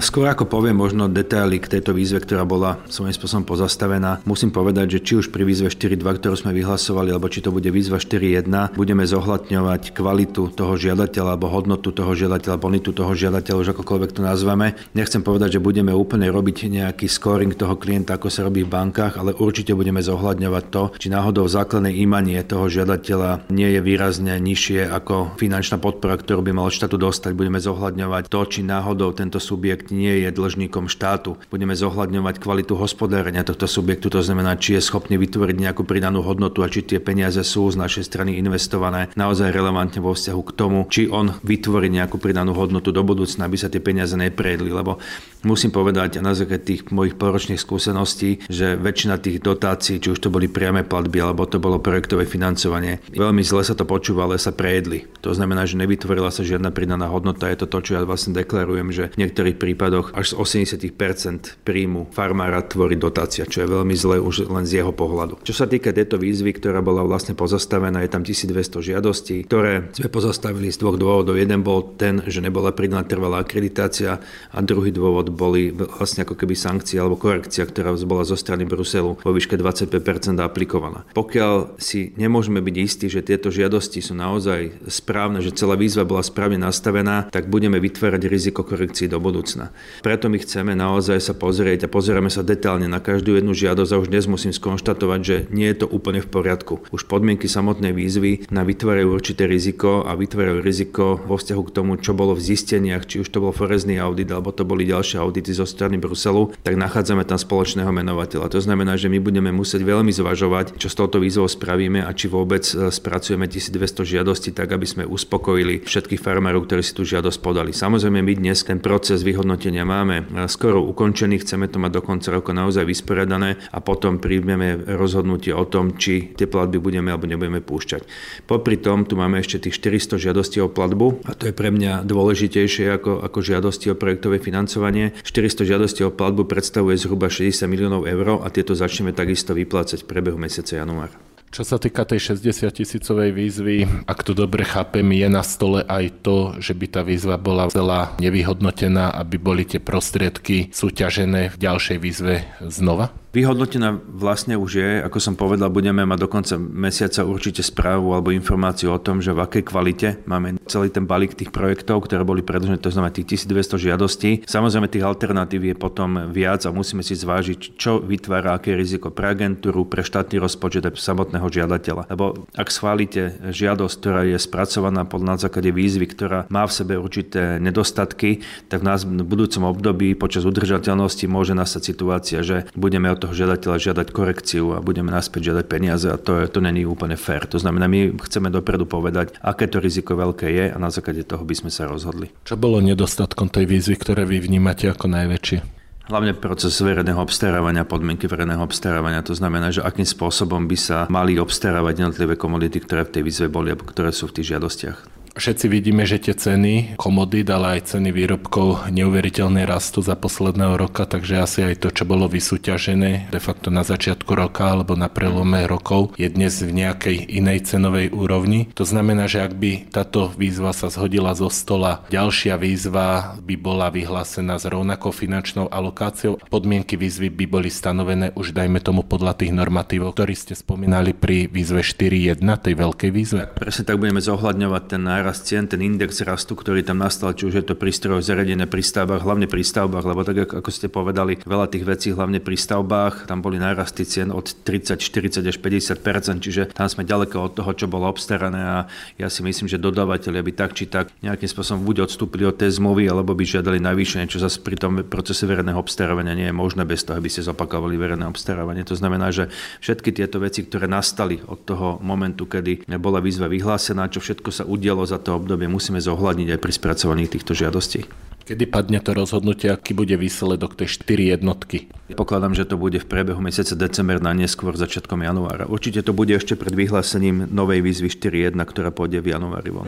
Skôr 0.03 0.27
ako 0.27 0.51
poviem 0.51 0.75
možno 0.75 1.07
detaily 1.07 1.55
k 1.63 1.79
tejto 1.79 1.95
výzve, 1.95 2.19
ktorá 2.19 2.43
bola 2.43 2.83
svojím 2.91 3.15
spôsobom 3.15 3.47
pozastavená, 3.47 4.19
musím 4.27 4.51
povedať, 4.51 4.99
že 4.99 4.99
či 4.99 5.13
už 5.23 5.31
pri 5.31 5.47
výzve 5.47 5.71
4.2, 5.71 6.03
ktorú 6.19 6.35
sme 6.35 6.51
vyhlasovali, 6.51 7.07
alebo 7.07 7.31
či 7.31 7.39
to 7.39 7.55
bude 7.55 7.71
výzva 7.71 7.95
4.1, 7.95 8.75
budeme 8.75 9.07
zohľadňovať 9.07 9.95
kvalitu 9.95 10.51
toho 10.51 10.75
žiadateľa 10.75 11.39
alebo 11.39 11.47
hodnotu 11.47 11.95
toho 11.95 12.11
žiadateľa, 12.11 12.59
bonitu 12.59 12.91
toho 12.91 13.15
žiadateľa, 13.15 13.63
už 13.63 13.71
akokoľvek 13.71 14.11
to 14.11 14.21
nazveme. 14.27 14.75
Nechcem 14.91 15.23
povedať, 15.23 15.55
že 15.55 15.63
budeme 15.63 15.95
úplne 15.95 16.27
robiť 16.27 16.67
nejaký 16.67 17.07
scoring 17.07 17.55
toho 17.55 17.79
klienta, 17.79 18.19
ako 18.19 18.27
sa 18.27 18.43
robí 18.43 18.67
v 18.67 18.73
bankách, 18.75 19.15
ale 19.15 19.31
určite 19.39 19.71
budeme 19.71 20.03
zohľadňovať 20.03 20.63
to, 20.67 20.83
či 20.99 21.07
náhodou 21.07 21.47
základné 21.47 21.95
imanie 21.95 22.43
toho 22.43 22.67
žiadateľa 22.67 23.47
nie 23.47 23.71
je 23.71 23.79
výrazne 23.79 24.35
nižšie 24.35 24.91
ako 24.91 25.39
finančná 25.39 25.79
podpora, 25.79 26.19
ktorú 26.19 26.43
by 26.43 26.51
mal 26.51 26.67
štátu 26.67 26.99
dostať. 26.99 27.31
Budeme 27.31 27.63
zohľadňovať 27.63 28.27
to, 28.27 28.39
či 28.51 28.67
náhodou 28.67 29.15
tento 29.15 29.39
súb 29.39 29.60
subjekt 29.61 29.93
nie 29.93 30.25
je 30.25 30.33
dlžníkom 30.33 30.89
štátu. 30.89 31.37
Budeme 31.53 31.77
zohľadňovať 31.77 32.41
kvalitu 32.41 32.73
hospodárenia 32.81 33.45
tohto 33.45 33.69
subjektu, 33.69 34.09
to 34.09 34.25
znamená, 34.25 34.57
či 34.57 34.73
je 34.73 34.81
schopný 34.81 35.21
vytvoriť 35.21 35.53
nejakú 35.53 35.85
pridanú 35.85 36.25
hodnotu 36.25 36.65
a 36.65 36.71
či 36.73 36.81
tie 36.81 36.97
peniaze 36.97 37.45
sú 37.45 37.69
z 37.69 37.77
našej 37.77 38.09
strany 38.09 38.41
investované 38.41 39.13
naozaj 39.13 39.53
relevantne 39.53 40.01
vo 40.01 40.17
vzťahu 40.17 40.41
k 40.49 40.55
tomu, 40.57 40.89
či 40.89 41.05
on 41.13 41.37
vytvorí 41.45 41.93
nejakú 41.93 42.17
pridanú 42.17 42.57
hodnotu 42.57 42.89
do 42.89 43.05
budúcna, 43.05 43.45
aby 43.45 43.61
sa 43.61 43.69
tie 43.69 43.77
peniaze 43.77 44.17
neprejedli. 44.17 44.73
Lebo 44.73 44.97
musím 45.43 45.75
povedať 45.75 46.23
na 46.23 46.33
základe 46.33 46.63
tých 46.63 46.89
mojich 46.89 47.19
poročných 47.19 47.59
skúseností, 47.59 48.47
že 48.49 48.79
väčšina 48.79 49.19
tých 49.19 49.43
dotácií, 49.43 49.99
či 49.99 50.15
už 50.15 50.19
to 50.23 50.33
boli 50.33 50.47
priame 50.47 50.81
platby 50.87 51.21
alebo 51.21 51.45
to 51.45 51.61
bolo 51.61 51.77
projektové 51.77 52.25
financovanie, 52.25 53.03
veľmi 53.11 53.43
zle 53.43 53.61
sa 53.61 53.75
to 53.75 53.83
počúva, 53.83 54.25
ale 54.25 54.41
sa 54.41 54.55
prejedli. 54.55 55.05
To 55.21 55.35
znamená, 55.35 55.67
že 55.67 55.77
nevytvorila 55.77 56.33
sa 56.33 56.41
žiadna 56.41 56.73
pridaná 56.73 57.11
hodnota. 57.11 57.51
Je 57.51 57.61
to 57.61 57.69
to, 57.69 57.79
čo 57.83 57.91
ja 57.99 58.01
vlastne 58.07 58.33
deklarujem, 58.33 58.89
že 58.89 59.13
niektorí 59.19 59.41
niektorých 59.41 59.57
prípadoch 59.57 60.13
až 60.13 60.37
z 60.37 60.61
80% 60.77 61.65
príjmu 61.65 62.13
farmára 62.13 62.61
tvorí 62.61 62.93
dotácia, 62.93 63.49
čo 63.49 63.65
je 63.65 63.73
veľmi 63.73 63.97
zlé 63.97 64.21
už 64.21 64.45
len 64.53 64.69
z 64.69 64.85
jeho 64.85 64.93
pohľadu. 64.93 65.41
Čo 65.41 65.53
sa 65.57 65.65
týka 65.65 65.89
tejto 65.89 66.21
výzvy, 66.21 66.53
ktorá 66.61 66.85
bola 66.85 67.01
vlastne 67.01 67.33
pozastavená, 67.33 68.05
je 68.05 68.13
tam 68.13 68.21
1200 68.21 68.93
žiadostí, 68.93 69.49
ktoré 69.49 69.89
sme 69.97 70.13
pozastavili 70.13 70.69
z 70.69 70.77
dvoch 70.77 71.01
dôvodov. 71.01 71.41
Jeden 71.41 71.65
bol 71.65 71.97
ten, 71.97 72.21
že 72.29 72.37
nebola 72.37 72.69
pridaná 72.69 73.01
trvalá 73.01 73.41
akreditácia 73.41 74.21
a 74.53 74.59
druhý 74.61 74.93
dôvod 74.93 75.30
boli 75.31 75.71
vlastne 75.71 76.27
ako 76.27 76.35
keby 76.35 76.53
sankcia 76.53 77.01
alebo 77.01 77.17
korekcia, 77.17 77.65
ktorá 77.65 77.95
bola 78.03 78.27
zo 78.27 78.35
strany 78.35 78.67
Bruselu 78.67 79.17
vo 79.17 79.31
výške 79.31 79.55
25% 79.55 80.37
aplikovaná. 80.43 81.07
Pokiaľ 81.15 81.79
si 81.79 82.11
nemôžeme 82.19 82.59
byť 82.59 82.75
istí, 82.77 83.07
že 83.07 83.23
tieto 83.23 83.49
žiadosti 83.49 84.03
sú 84.03 84.13
naozaj 84.13 84.91
správne, 84.91 85.39
že 85.39 85.55
celá 85.55 85.79
výzva 85.79 86.03
bola 86.03 86.21
správne 86.21 86.59
nastavená, 86.59 87.31
tak 87.31 87.47
budeme 87.47 87.79
vytvárať 87.79 88.27
riziko 88.27 88.67
korekcií 88.67 89.07
do 89.07 89.17
budúcna. 89.23 89.71
Preto 90.03 90.27
my 90.27 90.37
chceme 90.43 90.75
naozaj 90.75 91.23
sa 91.23 91.33
pozrieť 91.33 91.87
a 91.87 91.91
pozeráme 91.91 92.27
sa 92.27 92.43
detálne 92.43 92.91
na 92.91 92.99
každú 92.99 93.39
jednu 93.39 93.55
žiadosť 93.55 93.91
a 93.95 94.01
už 94.01 94.11
dnes 94.11 94.25
musím 94.27 94.51
skonštatovať, 94.51 95.19
že 95.23 95.37
nie 95.53 95.71
je 95.71 95.85
to 95.85 95.87
úplne 95.87 96.19
v 96.19 96.27
poriadku. 96.27 96.83
Už 96.91 97.07
podmienky 97.07 97.47
samotnej 97.47 97.95
výzvy 97.95 98.51
na 98.51 98.67
vytvárajú 98.67 99.07
určité 99.13 99.47
riziko 99.47 100.03
a 100.03 100.17
vytvárajú 100.17 100.59
riziko 100.59 101.21
vo 101.21 101.37
vzťahu 101.37 101.61
k 101.69 101.73
tomu, 101.73 101.91
čo 102.01 102.11
bolo 102.17 102.35
v 102.35 102.43
zisteniach, 102.43 103.05
či 103.05 103.21
už 103.21 103.29
to 103.29 103.39
bol 103.39 103.53
forezný 103.53 104.01
audit 104.01 104.27
alebo 104.33 104.49
to 104.51 104.65
boli 104.65 104.89
ďalšie 104.89 105.20
audity 105.21 105.53
zo 105.53 105.69
strany 105.69 106.01
Bruselu, 106.01 106.51
tak 106.65 106.75
nachádzame 106.75 107.23
tam 107.23 107.37
spoločného 107.37 107.89
menovateľa. 107.93 108.49
To 108.51 108.59
znamená, 108.59 108.97
že 108.97 109.07
my 109.07 109.21
budeme 109.21 109.53
musieť 109.53 109.85
veľmi 109.85 110.09
zvažovať, 110.09 110.81
čo 110.81 110.89
s 110.89 110.97
touto 110.97 111.21
výzvou 111.21 111.45
spravíme 111.45 112.01
a 112.01 112.11
či 112.11 112.27
vôbec 112.27 112.65
e, 112.65 112.89
spracujeme 112.89 113.45
1200 113.45 114.17
žiadostí 114.17 114.49
tak, 114.51 114.73
aby 114.73 114.87
sme 114.89 115.03
uspokojili 115.05 115.85
všetkých 115.85 116.21
farmárov, 116.21 116.65
ktorí 116.65 116.81
si 116.81 116.97
tú 116.97 117.05
žiadosť 117.05 117.39
podali. 117.39 117.71
Samozrejme, 117.71 118.19
my 118.19 118.33
dnes 118.35 118.65
ten 118.65 118.81
proces 118.81 119.21
vyhodnotenia 119.21 119.85
máme 119.85 120.25
skoro 120.49 120.81
ukončený, 120.81 121.45
chceme 121.45 121.69
to 121.69 121.77
mať 121.77 121.91
do 121.97 122.01
konca 122.01 122.29
roka 122.33 122.51
naozaj 122.51 122.83
vysporiadané 122.87 123.61
a 123.69 123.79
potom 123.83 124.17
príjmeme 124.17 124.97
rozhodnutie 124.97 125.53
o 125.53 125.67
tom, 125.67 125.95
či 125.95 126.33
tie 126.33 126.47
platby 126.49 126.81
budeme 126.81 127.11
alebo 127.11 127.29
nebudeme 127.29 127.61
púšťať. 127.61 128.01
Popri 128.47 128.79
tom 128.79 129.05
tu 129.05 129.19
máme 129.19 129.39
ešte 129.39 129.67
tých 129.69 129.77
400 129.77 130.17
žiadostí 130.17 130.57
o 130.63 130.71
platbu 130.71 131.27
a 131.27 131.35
to 131.35 131.51
je 131.51 131.53
pre 131.53 131.69
mňa 131.69 132.07
dôležitejšie 132.07 132.87
ako, 132.97 133.23
ako 133.27 133.39
žiadosti 133.39 133.91
o 133.91 133.99
projektové 133.99 134.41
financovanie. 134.41 135.10
400 135.21 135.67
žiadostí 135.67 136.01
o 136.07 136.11
platbu 136.11 136.47
predstavuje 136.47 136.95
zhruba 136.95 137.27
60 137.27 137.67
miliónov 137.67 138.07
eur 138.07 138.41
a 138.41 138.47
tieto 138.47 138.71
začneme 138.73 139.11
takisto 139.11 139.51
vyplácať 139.51 140.03
v 140.03 140.09
priebehu 140.09 140.37
mesiaca 140.39 140.79
január. 140.79 141.11
Čo 141.51 141.67
sa 141.67 141.75
týka 141.75 142.07
tej 142.07 142.31
60 142.39 142.71
tisícovej 142.71 143.35
výzvy, 143.35 143.83
ak 144.07 144.23
to 144.23 144.31
dobre 144.31 144.63
chápem, 144.63 145.03
je 145.11 145.27
na 145.27 145.43
stole 145.43 145.83
aj 145.83 146.23
to, 146.23 146.55
že 146.63 146.71
by 146.71 146.87
tá 146.87 147.03
výzva 147.03 147.35
bola 147.35 147.67
celá 147.67 148.15
nevyhodnotená, 148.23 149.11
aby 149.19 149.35
boli 149.35 149.67
tie 149.67 149.83
prostriedky 149.83 150.71
súťažené 150.71 151.51
v 151.51 151.59
ďalšej 151.59 151.97
výzve 151.99 152.47
znova? 152.63 153.11
Vyhodnotená 153.31 153.95
vlastne 153.95 154.59
už 154.59 154.71
je, 154.75 154.89
ako 155.07 155.19
som 155.23 155.39
povedal, 155.39 155.71
budeme 155.71 156.03
mať 156.03 156.19
do 156.19 156.27
konca 156.27 156.59
mesiaca 156.59 157.23
určite 157.23 157.63
správu 157.63 158.11
alebo 158.11 158.35
informáciu 158.35 158.91
o 158.91 158.99
tom, 158.99 159.23
že 159.23 159.31
v 159.31 159.39
akej 159.39 159.63
kvalite 159.71 160.19
máme 160.27 160.59
celý 160.67 160.91
ten 160.91 161.07
balík 161.07 161.39
tých 161.39 161.47
projektov, 161.47 162.03
ktoré 162.03 162.27
boli 162.27 162.43
predložené, 162.43 162.83
to 162.83 162.91
znamená 162.91 163.15
tých 163.15 163.39
1200 163.39 163.87
žiadostí. 163.87 164.43
Samozrejme 164.43 164.91
tých 164.91 165.07
alternatív 165.07 165.63
je 165.63 165.75
potom 165.79 166.27
viac 166.27 166.67
a 166.67 166.75
musíme 166.75 167.07
si 167.07 167.15
zvážiť, 167.15 167.79
čo 167.79 168.03
vytvára 168.03 168.59
aké 168.59 168.75
riziko 168.75 169.15
pre 169.15 169.31
agentúru, 169.31 169.87
pre 169.87 170.03
štátny 170.03 170.35
rozpočet 170.35 170.83
a 170.83 170.91
samotného 170.91 171.47
žiadateľa. 171.47 172.11
Lebo 172.11 172.51
ak 172.51 172.67
schválite 172.67 173.39
žiadosť, 173.47 173.95
ktorá 173.95 174.27
je 174.27 174.35
spracovaná 174.35 175.07
pod 175.07 175.23
základe 175.39 175.71
výzvy, 175.71 176.03
ktorá 176.11 176.39
má 176.51 176.67
v 176.67 176.75
sebe 176.75 176.99
určité 176.99 177.63
nedostatky, 177.63 178.43
tak 178.67 178.83
v 178.83 178.87
nás 178.91 179.07
v 179.07 179.23
budúcom 179.23 179.71
období 179.71 180.19
počas 180.19 180.43
udržateľnosti 180.43 181.25
môže 181.31 181.55
nastať 181.55 181.81
situácia, 181.95 182.43
že 182.43 182.67
budeme 182.75 183.07
od 183.07 183.20
toho 183.21 183.37
žiadateľa 183.37 183.77
žiadať 183.77 184.07
korekciu 184.09 184.73
a 184.73 184.81
budeme 184.81 185.13
naspäť 185.13 185.53
žiadať 185.53 185.65
peniaze 185.69 186.09
a 186.09 186.17
to, 186.17 186.41
to 186.49 186.59
není 186.59 186.81
úplne 186.81 187.13
fér. 187.13 187.45
To 187.53 187.61
znamená, 187.61 187.85
my 187.85 188.17
chceme 188.25 188.49
dopredu 188.49 188.89
povedať, 188.89 189.37
aké 189.45 189.69
to 189.69 189.77
riziko 189.77 190.17
veľké 190.17 190.49
je 190.49 190.65
a 190.73 190.77
na 190.81 190.89
základe 190.89 191.21
toho 191.21 191.45
by 191.45 191.53
sme 191.53 191.69
sa 191.69 191.85
rozhodli. 191.85 192.33
Čo 192.41 192.57
bolo 192.57 192.81
nedostatkom 192.81 193.53
tej 193.53 193.69
výzvy, 193.69 193.95
ktoré 194.01 194.25
vy 194.25 194.41
vnímate 194.41 194.89
ako 194.89 195.05
najväčšie? 195.05 195.81
Hlavne 196.11 196.33
proces 196.35 196.75
verejného 196.81 197.21
obstarávania, 197.21 197.87
podmienky 197.87 198.25
verejného 198.27 198.59
obstarávania. 198.65 199.23
To 199.23 199.37
znamená, 199.37 199.71
že 199.71 199.85
akým 199.85 200.03
spôsobom 200.03 200.65
by 200.65 200.75
sa 200.75 200.97
mali 201.07 201.37
obstarávať 201.37 202.03
jednotlivé 202.03 202.35
komodity, 202.35 202.83
ktoré 202.83 203.07
v 203.07 203.13
tej 203.15 203.23
výzve 203.23 203.47
boli, 203.47 203.71
alebo 203.71 203.87
ktoré 203.87 204.11
sú 204.11 204.27
v 204.27 204.41
tých 204.41 204.57
žiadostiach. 204.57 205.20
Všetci 205.31 205.65
vidíme, 205.71 206.03
že 206.03 206.19
tie 206.19 206.35
ceny 206.35 206.99
komodít, 206.99 207.47
ale 207.47 207.79
aj 207.79 207.95
ceny 207.95 208.11
výrobkov 208.11 208.91
neuveriteľne 208.91 209.63
rastú 209.63 210.03
za 210.03 210.19
posledného 210.19 210.75
roka, 210.75 211.07
takže 211.07 211.39
asi 211.39 211.59
aj 211.63 211.87
to, 211.87 211.89
čo 211.89 212.03
bolo 212.03 212.27
vysúťažené 212.27 213.31
de 213.31 213.39
facto 213.39 213.71
na 213.71 213.87
začiatku 213.87 214.27
roka 214.35 214.67
alebo 214.67 214.99
na 214.99 215.07
prelome 215.07 215.63
rokov, 215.63 216.11
je 216.19 216.27
dnes 216.27 216.51
v 216.51 216.71
nejakej 216.75 217.31
inej 217.31 217.71
cenovej 217.71 218.11
úrovni. 218.11 218.67
To 218.75 218.83
znamená, 218.83 219.31
že 219.31 219.39
ak 219.39 219.55
by 219.55 219.71
táto 219.87 220.35
výzva 220.35 220.75
sa 220.75 220.91
zhodila 220.91 221.31
zo 221.31 221.47
stola, 221.47 222.03
ďalšia 222.11 222.59
výzva 222.59 223.39
by 223.39 223.55
bola 223.55 223.87
vyhlásená 223.87 224.59
s 224.59 224.67
rovnakou 224.67 225.15
finančnou 225.15 225.71
alokáciou. 225.71 226.43
Podmienky 226.51 226.99
výzvy 226.99 227.31
by 227.31 227.45
boli 227.47 227.71
stanovené 227.71 228.35
už 228.35 228.51
dajme 228.51 228.83
tomu 228.83 229.07
podľa 229.07 229.39
tých 229.39 229.55
normatívov, 229.55 230.11
ktorí 230.11 230.35
ste 230.35 230.59
spomínali 230.59 231.15
pri 231.15 231.47
výzve 231.47 231.87
4.1, 231.87 232.43
tej 232.59 232.75
veľkej 232.75 233.11
výzve. 233.15 233.47
Presne 233.55 233.87
tak 233.87 233.95
budeme 233.95 234.19
zohľadňovať 234.19 234.83
ten 234.91 235.01
nárast 235.21 235.45
cien, 235.45 235.69
ten 235.69 235.85
index 235.85 236.25
rastu, 236.25 236.57
ktorý 236.57 236.81
tam 236.81 236.97
nastal, 236.97 237.37
či 237.37 237.45
už 237.45 237.61
je 237.61 237.65
to 237.69 237.77
prístroj 237.77 238.25
zariadené 238.25 238.65
pri 238.65 238.81
stavbách, 238.81 239.21
hlavne 239.21 239.45
pri 239.45 239.61
stavbách, 239.61 240.01
lebo 240.01 240.25
tak 240.25 240.49
ako 240.49 240.69
ste 240.73 240.89
povedali, 240.89 241.37
veľa 241.45 241.69
tých 241.69 241.85
vecí, 241.85 242.09
hlavne 242.09 242.41
pri 242.41 242.57
stavbách, 242.57 243.29
tam 243.29 243.45
boli 243.45 243.61
nárasty 243.61 244.01
cien 244.01 244.33
od 244.33 244.49
30, 244.65 244.97
40 244.97 245.45
až 245.45 245.57
50% 245.61 246.41
čiže 246.41 246.73
tam 246.73 246.89
sme 246.89 247.05
ďaleko 247.05 247.37
od 247.37 247.53
toho, 247.53 247.71
čo 247.77 247.85
bolo 247.85 248.09
obstarané 248.09 248.65
a 248.65 248.77
ja 249.21 249.29
si 249.29 249.45
myslím, 249.45 249.69
že 249.69 249.77
dodávateľia 249.77 250.41
by 250.41 250.51
tak 250.57 250.73
či 250.73 250.89
tak 250.89 251.13
nejakým 251.21 251.45
spôsobom 251.45 251.85
buď 251.85 252.09
odstúpili 252.09 252.49
od 252.49 252.57
tej 252.57 252.81
zmluvy, 252.81 253.05
alebo 253.05 253.37
by 253.37 253.45
žiadali 253.45 253.77
navýšenie, 253.77 254.25
čo 254.25 254.41
zase 254.41 254.57
pri 254.65 254.81
tom 254.81 255.05
procese 255.05 255.45
verejného 255.45 255.77
obstarávania 255.77 256.33
nie 256.33 256.49
je 256.49 256.55
možné 256.57 256.81
bez 256.81 257.05
toho, 257.05 257.21
aby 257.21 257.29
ste 257.29 257.45
zopakovali 257.45 257.93
verejné 257.93 258.25
obstarávanie. 258.25 258.81
To 258.89 258.97
znamená, 258.97 259.29
že 259.29 259.53
všetky 259.85 260.09
tieto 260.17 260.41
veci, 260.41 260.65
ktoré 260.65 260.89
nastali 260.89 261.37
od 261.45 261.61
toho 261.61 262.01
momentu, 262.01 262.49
kedy 262.49 262.89
bola 262.97 263.21
výzva 263.21 263.45
vyhlásená, 263.45 264.09
čo 264.09 264.17
všetko 264.17 264.49
sa 264.49 264.63
udialo 264.65 265.10
za 265.11 265.19
to 265.19 265.35
obdobie 265.35 265.67
musíme 265.67 265.99
zohľadniť 265.99 266.55
aj 266.55 266.59
pri 266.63 266.71
spracovaní 266.71 267.27
týchto 267.27 267.51
žiadostí. 267.51 268.07
Kedy 268.41 268.67
padne 268.67 268.99
to 269.03 269.13
rozhodnutie, 269.13 269.69
aký 269.69 269.93
bude 269.93 270.17
výsledok 270.17 270.73
tej 270.73 271.03
4 271.03 271.35
jednotky? 271.37 271.91
Pokladám, 272.17 272.57
že 272.57 272.65
to 272.67 272.75
bude 272.75 272.97
v 272.99 273.07
priebehu 273.07 273.39
mesiaca 273.39 273.77
december 273.77 274.17
na 274.19 274.33
neskôr 274.33 274.73
začiatkom 274.75 275.21
januára. 275.21 275.69
Určite 275.69 276.01
to 276.01 276.11
bude 276.11 276.35
ešte 276.35 276.57
pred 276.57 276.73
vyhlásením 276.73 277.47
novej 277.47 277.85
výzvy 277.85 278.09
4.1, 278.09 278.57
ktorá 278.57 278.89
pôjde 278.89 279.21
v 279.21 279.31
januári 279.37 279.69
von. 279.71 279.87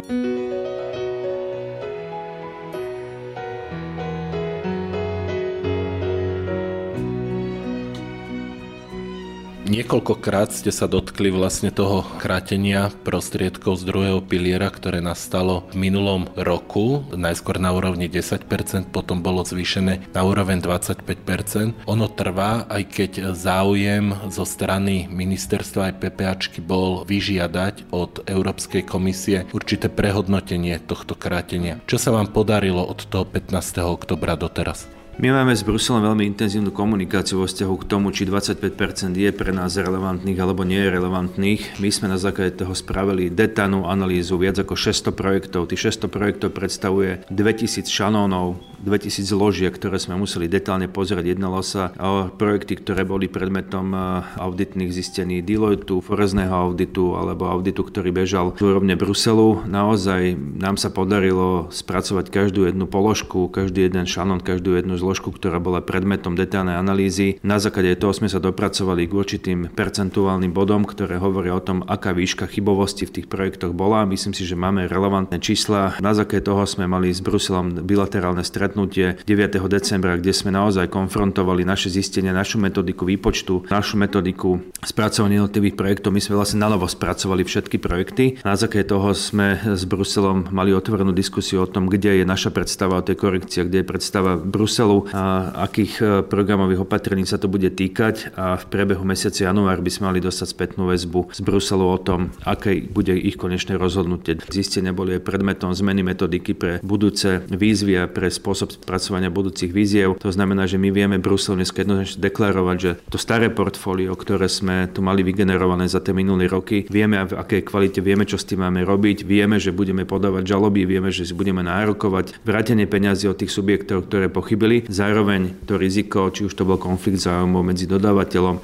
Niekoľkokrát 9.64 10.52
ste 10.52 10.76
sa 10.76 10.92
dotkli 10.92 11.32
vlastne 11.32 11.72
toho 11.72 12.04
krátenia 12.20 12.92
prostriedkov 13.08 13.80
z 13.80 13.88
druhého 13.88 14.20
piliera, 14.20 14.68
ktoré 14.68 15.00
nastalo 15.00 15.64
v 15.72 15.88
minulom 15.88 16.28
roku, 16.36 17.08
najskôr 17.16 17.64
na 17.64 17.72
úrovni 17.72 18.12
10%, 18.12 18.44
potom 18.92 19.24
bolo 19.24 19.40
zvýšené 19.48 20.12
na 20.12 20.22
úroveň 20.28 20.60
25%. 20.60 21.88
Ono 21.88 22.12
trvá, 22.12 22.68
aj 22.68 22.84
keď 22.92 23.12
záujem 23.32 24.12
zo 24.28 24.44
strany 24.44 25.08
ministerstva 25.08 25.96
aj 25.96 26.12
PPAčky 26.12 26.60
bol 26.60 27.08
vyžiadať 27.08 27.88
od 27.96 28.28
Európskej 28.28 28.84
komisie 28.84 29.48
určité 29.56 29.88
prehodnotenie 29.88 30.76
tohto 30.84 31.16
krátenia. 31.16 31.80
Čo 31.88 32.04
sa 32.04 32.12
vám 32.12 32.36
podarilo 32.36 32.84
od 32.84 33.00
toho 33.08 33.24
15. 33.24 33.80
oktobra 33.80 34.36
doteraz? 34.36 35.03
My 35.22 35.30
máme 35.30 35.54
s 35.54 35.62
Bruselom 35.62 36.02
veľmi 36.02 36.26
intenzívnu 36.26 36.74
komunikáciu 36.74 37.38
vo 37.38 37.46
vzťahu 37.46 37.76
k 37.78 37.86
tomu, 37.86 38.10
či 38.10 38.26
25% 38.26 39.14
je 39.14 39.30
pre 39.30 39.54
nás 39.54 39.78
relevantných 39.78 40.42
alebo 40.42 40.66
nie 40.66 40.82
je 40.82 40.90
relevantných. 40.90 41.78
My 41.78 41.94
sme 41.94 42.10
na 42.10 42.18
základe 42.18 42.58
toho 42.58 42.74
spravili 42.74 43.30
detálnu 43.30 43.86
analýzu 43.86 44.42
viac 44.42 44.58
ako 44.58 44.74
600 44.74 45.14
projektov. 45.14 45.70
Tých 45.70 45.94
600 45.94 46.10
projektov 46.10 46.50
predstavuje 46.58 47.22
2000 47.30 47.86
šanónov, 47.86 48.58
2000 48.84 49.24
zložiek, 49.24 49.72
ktoré 49.72 49.96
sme 49.98 50.20
museli 50.20 50.52
detálne 50.52 50.92
pozrieť. 50.92 51.34
Jednalo 51.34 51.64
sa 51.64 51.96
o 51.96 52.28
projekty, 52.30 52.76
ktoré 52.78 53.08
boli 53.08 53.32
predmetom 53.32 53.96
eh, 53.96 54.00
auditných 54.38 54.92
zistení 54.92 55.40
Deloitu, 55.40 56.04
forezného 56.04 56.52
auditu 56.52 57.16
alebo 57.16 57.48
auditu, 57.48 57.82
ktorý 57.88 58.12
bežal 58.12 58.54
v 58.60 58.76
úrovne 58.76 59.00
Bruselu. 59.00 59.64
Naozaj 59.66 60.36
nám 60.60 60.76
sa 60.76 60.92
podarilo 60.92 61.72
spracovať 61.72 62.30
každú 62.30 62.68
jednu 62.68 62.86
položku, 62.86 63.48
každý 63.48 63.88
jeden 63.88 64.04
šanón, 64.04 64.44
každú 64.44 64.76
jednu 64.76 65.00
zložku, 65.00 65.32
ktorá 65.32 65.64
bola 65.64 65.80
predmetom 65.80 66.36
detálnej 66.36 66.76
analýzy. 66.76 67.40
Na 67.42 67.58
základe 67.64 67.96
toho 67.96 68.12
sme 68.12 68.28
sa 68.28 68.44
dopracovali 68.44 69.08
k 69.08 69.14
určitým 69.16 69.60
percentuálnym 69.72 70.52
bodom, 70.52 70.84
ktoré 70.84 71.18
hovoria 71.18 71.56
o 71.56 71.64
tom, 71.64 71.88
aká 71.88 72.12
výška 72.12 72.52
chybovosti 72.52 73.08
v 73.08 73.22
tých 73.22 73.28
projektoch 73.32 73.72
bola. 73.72 74.04
Myslím 74.04 74.36
si, 74.36 74.44
že 74.44 74.60
máme 74.60 74.92
relevantné 74.92 75.40
čísla. 75.40 75.96
Na 76.04 76.12
základe 76.12 76.46
toho 76.46 76.68
sme 76.68 76.86
mali 76.86 77.10
s 77.10 77.24
Bruselom 77.24 77.88
bilaterálne 77.88 78.44
stretnutie 78.44 78.73
9. 78.74 79.24
decembra, 79.70 80.18
kde 80.18 80.34
sme 80.34 80.50
naozaj 80.50 80.90
konfrontovali 80.90 81.64
naše 81.64 81.94
zistenia, 81.94 82.34
našu 82.34 82.58
metodiku 82.58 83.06
výpočtu, 83.06 83.70
našu 83.70 83.96
metodiku 83.96 84.60
spracovania 84.84 85.42
jednotlivých 85.42 85.78
projektov. 85.78 86.14
My 86.14 86.22
sme 86.22 86.38
vlastne 86.38 86.62
na 86.62 86.70
novo 86.70 86.90
spracovali 86.90 87.46
všetky 87.46 87.78
projekty. 87.80 88.42
Na 88.42 88.58
základe 88.58 88.90
toho 88.90 89.16
sme 89.16 89.62
s 89.64 89.84
Bruselom 89.88 90.50
mali 90.52 90.76
otvorenú 90.76 91.16
diskusiu 91.16 91.66
o 91.66 91.70
tom, 91.70 91.88
kde 91.88 92.22
je 92.22 92.26
naša 92.26 92.54
predstava 92.54 93.00
o 93.00 93.06
tej 93.06 93.18
korekcii, 93.18 93.68
kde 93.68 93.82
je 93.82 93.90
predstava 93.90 94.38
Bruselu 94.38 95.10
a 95.14 95.54
akých 95.66 95.94
e, 96.00 96.04
programových 96.24 96.86
opatrení 96.86 97.28
sa 97.28 97.42
to 97.42 97.52
bude 97.52 97.68
týkať 97.74 98.36
a 98.38 98.56
v 98.56 98.66
priebehu 98.70 99.04
mesiaca 99.04 99.50
január 99.50 99.84
by 99.84 99.92
sme 99.92 100.14
mali 100.14 100.20
dostať 100.24 100.48
spätnú 100.48 100.88
väzbu 100.88 101.34
z 101.36 101.40
Bruselu 101.44 101.86
o 101.86 102.00
tom, 102.00 102.32
aké 102.46 102.86
bude 102.88 103.14
ich 103.18 103.36
konečné 103.36 103.76
rozhodnutie. 103.76 104.40
Zistenia 104.48 104.96
boli 104.96 105.18
aj 105.18 105.26
predmetom 105.26 105.76
zmeny 105.76 106.06
metodiky 106.06 106.56
pre 106.56 106.72
budúce 106.86 107.44
výzvy 107.50 108.00
a 108.00 108.06
pre 108.08 108.30
spôsob 108.30 108.63
spracovania 108.72 109.28
budúcich 109.28 109.76
víziev. 109.76 110.16
To 110.24 110.32
znamená, 110.32 110.64
že 110.70 110.80
my 110.80 110.90
vieme 110.96 111.18
Brusel 111.20 111.60
dnes 111.60 111.76
jednoznačne 111.76 112.24
deklarovať, 112.24 112.78
že 112.80 112.92
to 113.12 113.20
staré 113.20 113.52
portfólio, 113.52 114.16
ktoré 114.16 114.48
sme 114.48 114.88
tu 114.88 115.04
mali 115.04 115.26
vygenerované 115.26 115.92
za 115.92 116.00
tie 116.00 116.16
minulé 116.16 116.48
roky, 116.48 116.88
vieme 116.88 117.20
v 117.28 117.36
akej 117.36 117.68
kvalite, 117.68 118.00
vieme, 118.00 118.24
čo 118.24 118.40
s 118.40 118.48
tým 118.48 118.64
máme 118.64 118.88
robiť, 118.88 119.28
vieme, 119.28 119.60
že 119.60 119.76
budeme 119.76 120.08
podávať 120.08 120.56
žaloby, 120.56 120.88
vieme, 120.88 121.12
že 121.12 121.28
si 121.28 121.34
budeme 121.36 121.60
nárokovať 121.66 122.46
vrátenie 122.48 122.88
peniazy 122.88 123.28
od 123.28 123.36
tých 123.36 123.52
subjektov, 123.52 124.08
ktoré 124.08 124.32
pochybili 124.32 124.86
Zároveň 124.94 125.66
to 125.66 125.76
riziko, 125.82 126.30
či 126.30 126.46
už 126.46 126.54
to 126.54 126.70
bol 126.70 126.78
konflikt 126.78 127.18
záujmov 127.26 127.66
medzi 127.66 127.90
dodávateľom 127.90 128.62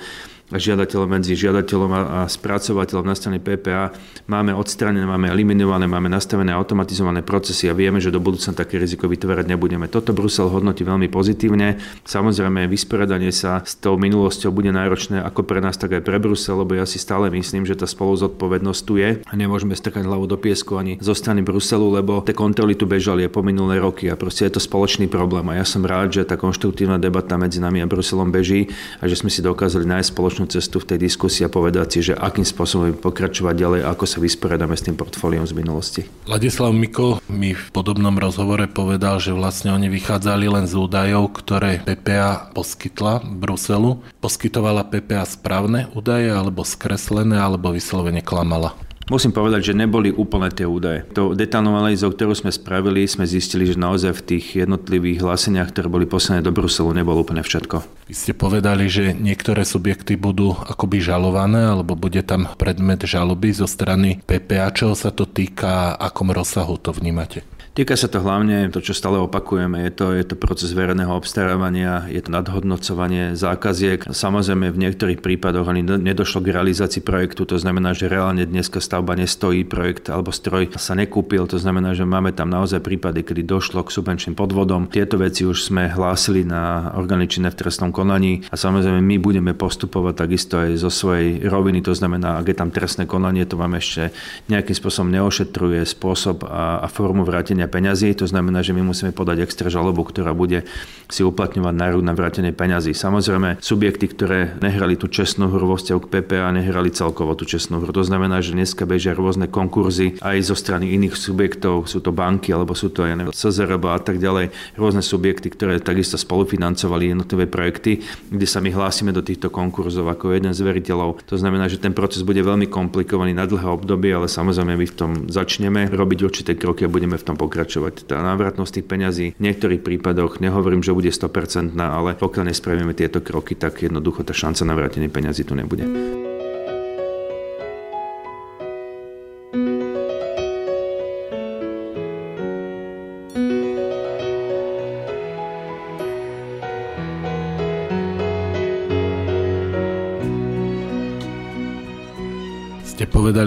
žiadateľom 0.58 1.10
medzi 1.20 1.38
žiadateľom 1.38 1.92
a, 1.94 2.00
spracovateľom 2.26 3.06
na 3.06 3.16
strane 3.18 3.38
PPA 3.38 3.94
máme 4.26 4.56
odstranené, 4.58 5.06
máme 5.06 5.30
eliminované, 5.30 5.86
máme 5.86 6.10
nastavené 6.10 6.50
automatizované 6.56 7.22
procesy 7.22 7.70
a 7.70 7.78
vieme, 7.78 8.02
že 8.02 8.10
do 8.10 8.18
budúcna 8.18 8.58
také 8.58 8.82
riziko 8.82 9.06
vytvárať 9.06 9.46
nebudeme. 9.46 9.86
Toto 9.86 10.16
Brusel 10.16 10.50
hodnotí 10.50 10.82
veľmi 10.82 11.12
pozitívne. 11.12 11.78
Samozrejme, 12.06 12.66
vysporiadanie 12.66 13.30
sa 13.30 13.62
s 13.62 13.78
tou 13.78 14.00
minulosťou 14.00 14.50
bude 14.50 14.74
náročné 14.74 15.22
ako 15.22 15.46
pre 15.46 15.62
nás, 15.62 15.78
tak 15.78 16.00
aj 16.00 16.06
pre 16.06 16.18
Brusel, 16.18 16.58
lebo 16.62 16.74
ja 16.74 16.90
si 16.90 16.98
stále 16.98 17.30
myslím, 17.30 17.68
že 17.70 17.78
tá 17.78 17.86
spoluzodpovednosť 17.86 18.82
tu 18.86 18.98
je 18.98 19.22
a 19.22 19.34
nemôžeme 19.36 19.74
strkať 19.78 20.06
hlavu 20.06 20.26
do 20.26 20.38
piesku 20.40 20.80
ani 20.80 20.98
zo 21.02 21.14
strany 21.14 21.46
Bruselu, 21.46 22.02
lebo 22.02 22.22
tie 22.26 22.34
kontroly 22.34 22.74
tu 22.74 22.90
bežali 22.90 23.26
po 23.30 23.44
minulé 23.44 23.82
roky 23.82 24.08
a 24.08 24.16
proste 24.16 24.48
je 24.48 24.58
to 24.58 24.62
spoločný 24.62 25.10
problém. 25.12 25.46
A 25.52 25.60
ja 25.60 25.66
som 25.66 25.84
rád, 25.84 26.14
že 26.14 26.28
tá 26.28 26.36
konštruktívna 26.40 27.02
debata 27.02 27.36
medzi 27.36 27.58
nami 27.60 27.82
a 27.84 27.90
Bruselom 27.90 28.32
beží 28.32 28.70
a 29.00 29.08
že 29.10 29.18
sme 29.18 29.28
si 29.32 29.42
dokázali 29.42 29.86
nájsť 29.88 30.10
spoločnú 30.14 30.39
spoločnú 30.40 30.56
cestu 30.56 30.80
v 30.80 30.96
tej 30.96 31.00
diskusii 31.04 31.44
a 31.44 31.52
povedať 31.52 31.88
si, 31.92 32.00
že 32.12 32.14
akým 32.16 32.48
spôsobom 32.48 32.96
pokračovať 32.96 33.56
ďalej, 33.60 33.82
ako 33.84 34.06
sa 34.08 34.24
vysporiadame 34.24 34.72
s 34.80 34.88
tým 34.88 34.96
portfóliom 34.96 35.44
z 35.44 35.52
minulosti. 35.52 36.02
Ladislav 36.32 36.72
Miko 36.72 37.20
mi 37.28 37.52
v 37.52 37.66
podobnom 37.76 38.16
rozhovore 38.16 38.64
povedal, 38.72 39.20
že 39.20 39.36
vlastne 39.36 39.76
oni 39.76 39.92
vychádzali 39.92 40.48
len 40.48 40.64
z 40.64 40.80
údajov, 40.80 41.36
ktoré 41.36 41.84
PPA 41.84 42.56
poskytla 42.56 43.20
Bruselu. 43.28 44.00
Poskytovala 44.24 44.88
PPA 44.88 45.28
správne 45.28 45.92
údaje, 45.92 46.32
alebo 46.32 46.64
skreslené, 46.64 47.36
alebo 47.36 47.76
vyslovene 47.76 48.24
klamala. 48.24 48.80
Musím 49.10 49.34
povedať, 49.34 49.74
že 49.74 49.78
neboli 49.78 50.14
úplne 50.14 50.54
tie 50.54 50.70
údaje. 50.70 51.02
To 51.18 51.34
detálnou 51.34 51.74
analýzou, 51.74 52.14
ktorú 52.14 52.38
sme 52.38 52.54
spravili, 52.54 53.10
sme 53.10 53.26
zistili, 53.26 53.66
že 53.66 53.74
naozaj 53.74 54.22
v 54.22 54.26
tých 54.38 54.46
jednotlivých 54.62 55.26
hláseniach, 55.26 55.74
ktoré 55.74 55.90
boli 55.90 56.06
poslané 56.06 56.46
do 56.46 56.54
Bruselu, 56.54 56.94
nebolo 56.94 57.26
úplne 57.26 57.42
všetko. 57.42 58.06
Vy 58.06 58.14
ste 58.14 58.38
povedali, 58.38 58.86
že 58.86 59.18
niektoré 59.18 59.66
subjekty 59.66 60.14
budú 60.14 60.54
akoby 60.54 61.02
žalované, 61.02 61.74
alebo 61.74 61.98
bude 61.98 62.22
tam 62.22 62.54
predmet 62.62 63.02
žaloby 63.02 63.50
zo 63.50 63.66
strany 63.66 64.22
PPA. 64.30 64.70
Čoho 64.70 64.94
sa 64.94 65.10
to 65.10 65.26
týka, 65.26 65.98
akom 65.98 66.30
rozsahu 66.30 66.78
to 66.78 66.94
vnímate? 66.94 67.42
Týka 67.80 67.96
sa 67.96 68.12
to 68.12 68.20
hlavne, 68.20 68.68
to 68.76 68.84
čo 68.84 68.92
stále 68.92 69.24
opakujeme, 69.24 69.88
je 69.88 69.92
to, 69.96 70.12
je 70.12 70.28
to 70.28 70.36
proces 70.36 70.76
verejného 70.76 71.16
obstarávania, 71.16 72.12
je 72.12 72.20
to 72.20 72.28
nadhodnocovanie 72.28 73.40
zákaziek. 73.40 74.04
Samozrejme 74.04 74.68
v 74.68 74.82
niektorých 74.84 75.24
prípadoch 75.24 75.64
ani 75.64 75.88
nedošlo 75.88 76.44
k 76.44 76.60
realizácii 76.60 77.00
projektu, 77.00 77.48
to 77.48 77.56
znamená, 77.56 77.96
že 77.96 78.12
reálne 78.12 78.44
dneska 78.44 78.84
stavba 78.84 79.16
nestojí, 79.16 79.64
projekt 79.64 80.12
alebo 80.12 80.36
stroj 80.36 80.76
sa 80.76 80.92
nekúpil, 80.92 81.48
to 81.48 81.56
znamená, 81.56 81.96
že 81.96 82.04
máme 82.04 82.36
tam 82.36 82.52
naozaj 82.52 82.84
prípady, 82.84 83.24
kedy 83.24 83.48
došlo 83.48 83.88
k 83.88 83.96
subvenčným 83.96 84.36
podvodom. 84.36 84.92
Tieto 84.92 85.16
veci 85.16 85.48
už 85.48 85.72
sme 85.72 85.88
hlásili 85.88 86.44
na 86.44 86.92
orgány 87.00 87.32
v 87.32 87.56
trestnom 87.56 87.96
konaní 87.96 88.44
a 88.52 88.60
samozrejme 88.60 89.00
my 89.00 89.16
budeme 89.24 89.56
postupovať 89.56 90.28
takisto 90.28 90.60
aj 90.60 90.84
zo 90.84 90.92
svojej 90.92 91.48
roviny, 91.48 91.80
to 91.80 91.96
znamená, 91.96 92.44
ak 92.44 92.52
je 92.52 92.60
tam 92.60 92.76
trestné 92.76 93.08
konanie, 93.08 93.48
to 93.48 93.56
vám 93.56 93.80
ešte 93.80 94.12
nejakým 94.52 94.76
spôsobom 94.76 95.16
neošetruje 95.16 95.80
spôsob 95.88 96.44
a, 96.44 96.84
a 96.84 96.88
formu 96.92 97.24
vrátenia 97.24 97.69
peňazí. 97.70 98.12
To 98.18 98.26
znamená, 98.26 98.66
že 98.66 98.74
my 98.74 98.82
musíme 98.82 99.14
podať 99.14 99.46
extra 99.46 99.70
žalobu, 99.70 100.04
ktorá 100.10 100.34
bude 100.34 100.66
si 101.08 101.22
uplatňovať 101.22 101.74
národ 101.74 102.04
na 102.04 102.18
vrátenie 102.18 102.52
peňazí. 102.52 102.98
Samozrejme, 102.98 103.62
subjekty, 103.62 104.10
ktoré 104.10 104.58
nehrali 104.60 104.98
tú 104.98 105.06
čestnú 105.06 105.50
hru 105.54 105.70
vo 105.70 105.78
vzťahu 105.78 106.00
k 106.06 106.12
PPA, 106.20 106.50
nehrali 106.54 106.90
celkovo 106.90 107.38
tú 107.38 107.46
čestnú 107.46 107.82
hru. 107.82 107.94
To 107.94 108.06
znamená, 108.06 108.42
že 108.42 108.58
dneska 108.58 108.90
bežia 108.90 109.14
rôzne 109.14 109.46
konkurzy 109.46 110.18
aj 110.22 110.38
zo 110.50 110.56
strany 110.58 110.98
iných 110.98 111.14
subjektov, 111.14 111.86
sú 111.86 112.02
to 112.02 112.10
banky 112.10 112.50
alebo 112.50 112.74
sú 112.74 112.90
to 112.90 113.06
ja 113.06 113.14
SZRB 113.14 113.86
a 113.94 114.00
tak 114.02 114.18
ďalej, 114.18 114.50
rôzne 114.80 115.04
subjekty, 115.04 115.52
ktoré 115.54 115.78
takisto 115.82 116.16
spolufinancovali 116.16 117.12
jednotlivé 117.12 117.46
projekty, 117.46 118.02
kde 118.30 118.48
sa 118.48 118.64
my 118.64 118.74
hlásime 118.74 119.12
do 119.14 119.22
týchto 119.22 119.52
konkurzov 119.52 120.08
ako 120.10 120.34
jeden 120.34 120.56
z 120.56 120.62
veriteľov. 120.64 121.22
To 121.28 121.36
znamená, 121.36 121.68
že 121.68 121.82
ten 121.82 121.92
proces 121.92 122.24
bude 122.24 122.40
veľmi 122.40 122.72
komplikovaný 122.72 123.36
na 123.36 123.46
dlhé 123.46 123.68
obdobie, 123.70 124.16
ale 124.16 124.32
samozrejme 124.32 124.74
my 124.78 124.88
v 124.88 124.96
tom 124.96 125.12
začneme 125.28 125.92
robiť 125.92 126.20
určité 126.26 126.52
kroky 126.56 126.86
a 126.86 126.90
budeme 126.90 127.20
v 127.20 127.26
tom 127.26 127.36
pokračovať. 127.36 127.59
Tá 128.06 128.22
návratnosť 128.22 128.80
tých 128.80 128.88
peňazí 128.88 129.28
v 129.36 129.42
niektorých 129.42 129.82
prípadoch, 129.82 130.38
nehovorím, 130.38 130.86
že 130.86 130.94
bude 130.94 131.10
100%, 131.10 131.74
ale 131.76 132.16
pokiaľ 132.16 132.54
nespravíme 132.54 132.94
tieto 132.94 133.20
kroky, 133.20 133.58
tak 133.58 133.82
jednoducho 133.82 134.22
tá 134.22 134.36
šanca 134.36 134.62
na 134.68 134.74
vrátenie 134.78 135.10
peňazí 135.10 135.44
tu 135.48 135.58
nebude. 135.58 135.84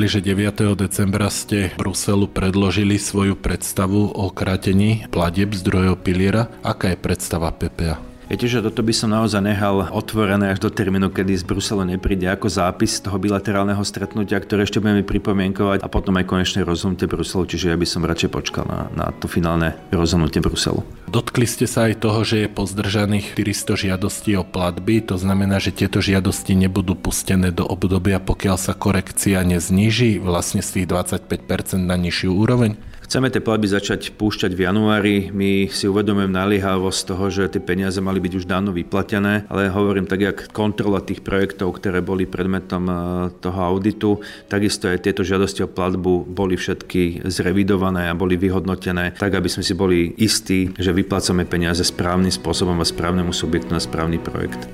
Povedali, 0.02 0.18
že 0.18 0.50
9. 0.50 0.74
decembra 0.74 1.30
ste 1.30 1.70
Bruselu 1.78 2.26
predložili 2.26 2.98
svoju 2.98 3.38
predstavu 3.38 4.10
o 4.10 4.34
krátení 4.34 5.06
platieb 5.14 5.54
zdrojov 5.54 6.02
piliera. 6.02 6.50
Aká 6.66 6.90
je 6.90 6.98
predstava 6.98 7.54
PPA? 7.54 8.11
Viete, 8.32 8.48
že 8.48 8.64
toto 8.64 8.80
by 8.80 8.96
som 8.96 9.12
naozaj 9.12 9.44
nehal 9.44 9.92
otvorené 9.92 10.56
až 10.56 10.64
do 10.64 10.72
termínu, 10.72 11.12
kedy 11.12 11.36
z 11.36 11.44
Bruselu 11.44 11.84
nepríde 11.84 12.24
ako 12.32 12.48
zápis 12.48 12.96
toho 12.96 13.20
bilaterálneho 13.20 13.84
stretnutia, 13.84 14.40
ktoré 14.40 14.64
ešte 14.64 14.80
budeme 14.80 15.04
pripomienkovať 15.04 15.84
a 15.84 15.92
potom 15.92 16.16
aj 16.16 16.32
konečné 16.32 16.64
rozhodnutie 16.64 17.04
Bruselu, 17.04 17.44
čiže 17.44 17.68
ja 17.68 17.76
by 17.76 17.84
som 17.84 18.08
radšej 18.08 18.32
počkal 18.32 18.64
na, 18.64 18.88
na 18.96 19.06
to 19.12 19.28
finálne 19.28 19.76
rozhodnutie 19.92 20.40
Bruselu. 20.40 20.80
Dotkli 21.12 21.44
ste 21.44 21.68
sa 21.68 21.92
aj 21.92 22.00
toho, 22.00 22.24
že 22.24 22.48
je 22.48 22.56
pozdržaných 22.56 23.36
400 23.36 23.84
žiadostí 23.92 24.32
o 24.40 24.48
platby, 24.48 25.04
to 25.04 25.20
znamená, 25.20 25.60
že 25.60 25.76
tieto 25.76 26.00
žiadosti 26.00 26.56
nebudú 26.56 26.96
pustené 26.96 27.52
do 27.52 27.68
obdobia, 27.68 28.16
pokiaľ 28.16 28.56
sa 28.56 28.72
korekcia 28.72 29.44
nezníži 29.44 30.16
vlastne 30.16 30.64
z 30.64 30.80
tých 30.80 30.86
25% 30.88 31.84
na 31.84 32.00
nižšiu 32.00 32.32
úroveň? 32.32 32.80
Chceme 33.12 33.28
tie 33.28 33.44
platby 33.44 33.68
začať 33.68 34.16
púšťať 34.16 34.56
v 34.56 34.64
januári. 34.72 35.28
My 35.36 35.68
si 35.68 35.84
uvedomujeme 35.84 36.32
naliehavosť 36.32 37.12
toho, 37.12 37.28
že 37.28 37.52
tie 37.52 37.60
peniaze 37.60 38.00
mali 38.00 38.24
byť 38.24 38.40
už 38.40 38.48
dávno 38.48 38.72
vyplatené, 38.72 39.44
ale 39.52 39.68
hovorím 39.68 40.08
tak, 40.08 40.24
jak 40.24 40.48
kontrola 40.48 41.04
tých 41.04 41.20
projektov, 41.20 41.76
ktoré 41.76 42.00
boli 42.00 42.24
predmetom 42.24 42.88
e, 42.88 42.94
toho 43.36 43.60
auditu, 43.68 44.24
takisto 44.48 44.88
aj 44.88 45.04
tieto 45.04 45.28
žiadosti 45.28 45.60
o 45.60 45.68
platbu 45.68 46.24
boli 46.24 46.56
všetky 46.56 47.28
zrevidované 47.28 48.08
a 48.08 48.16
boli 48.16 48.40
vyhodnotené, 48.40 49.12
tak 49.20 49.36
aby 49.36 49.52
sme 49.52 49.60
si 49.60 49.76
boli 49.76 50.16
istí, 50.16 50.72
že 50.80 50.96
vyplácame 50.96 51.44
peniaze 51.44 51.84
správnym 51.84 52.32
spôsobom 52.32 52.80
a 52.80 52.88
správnemu 52.88 53.36
subjektu 53.36 53.76
na 53.76 53.84
správny 53.84 54.24
projekt. 54.24 54.64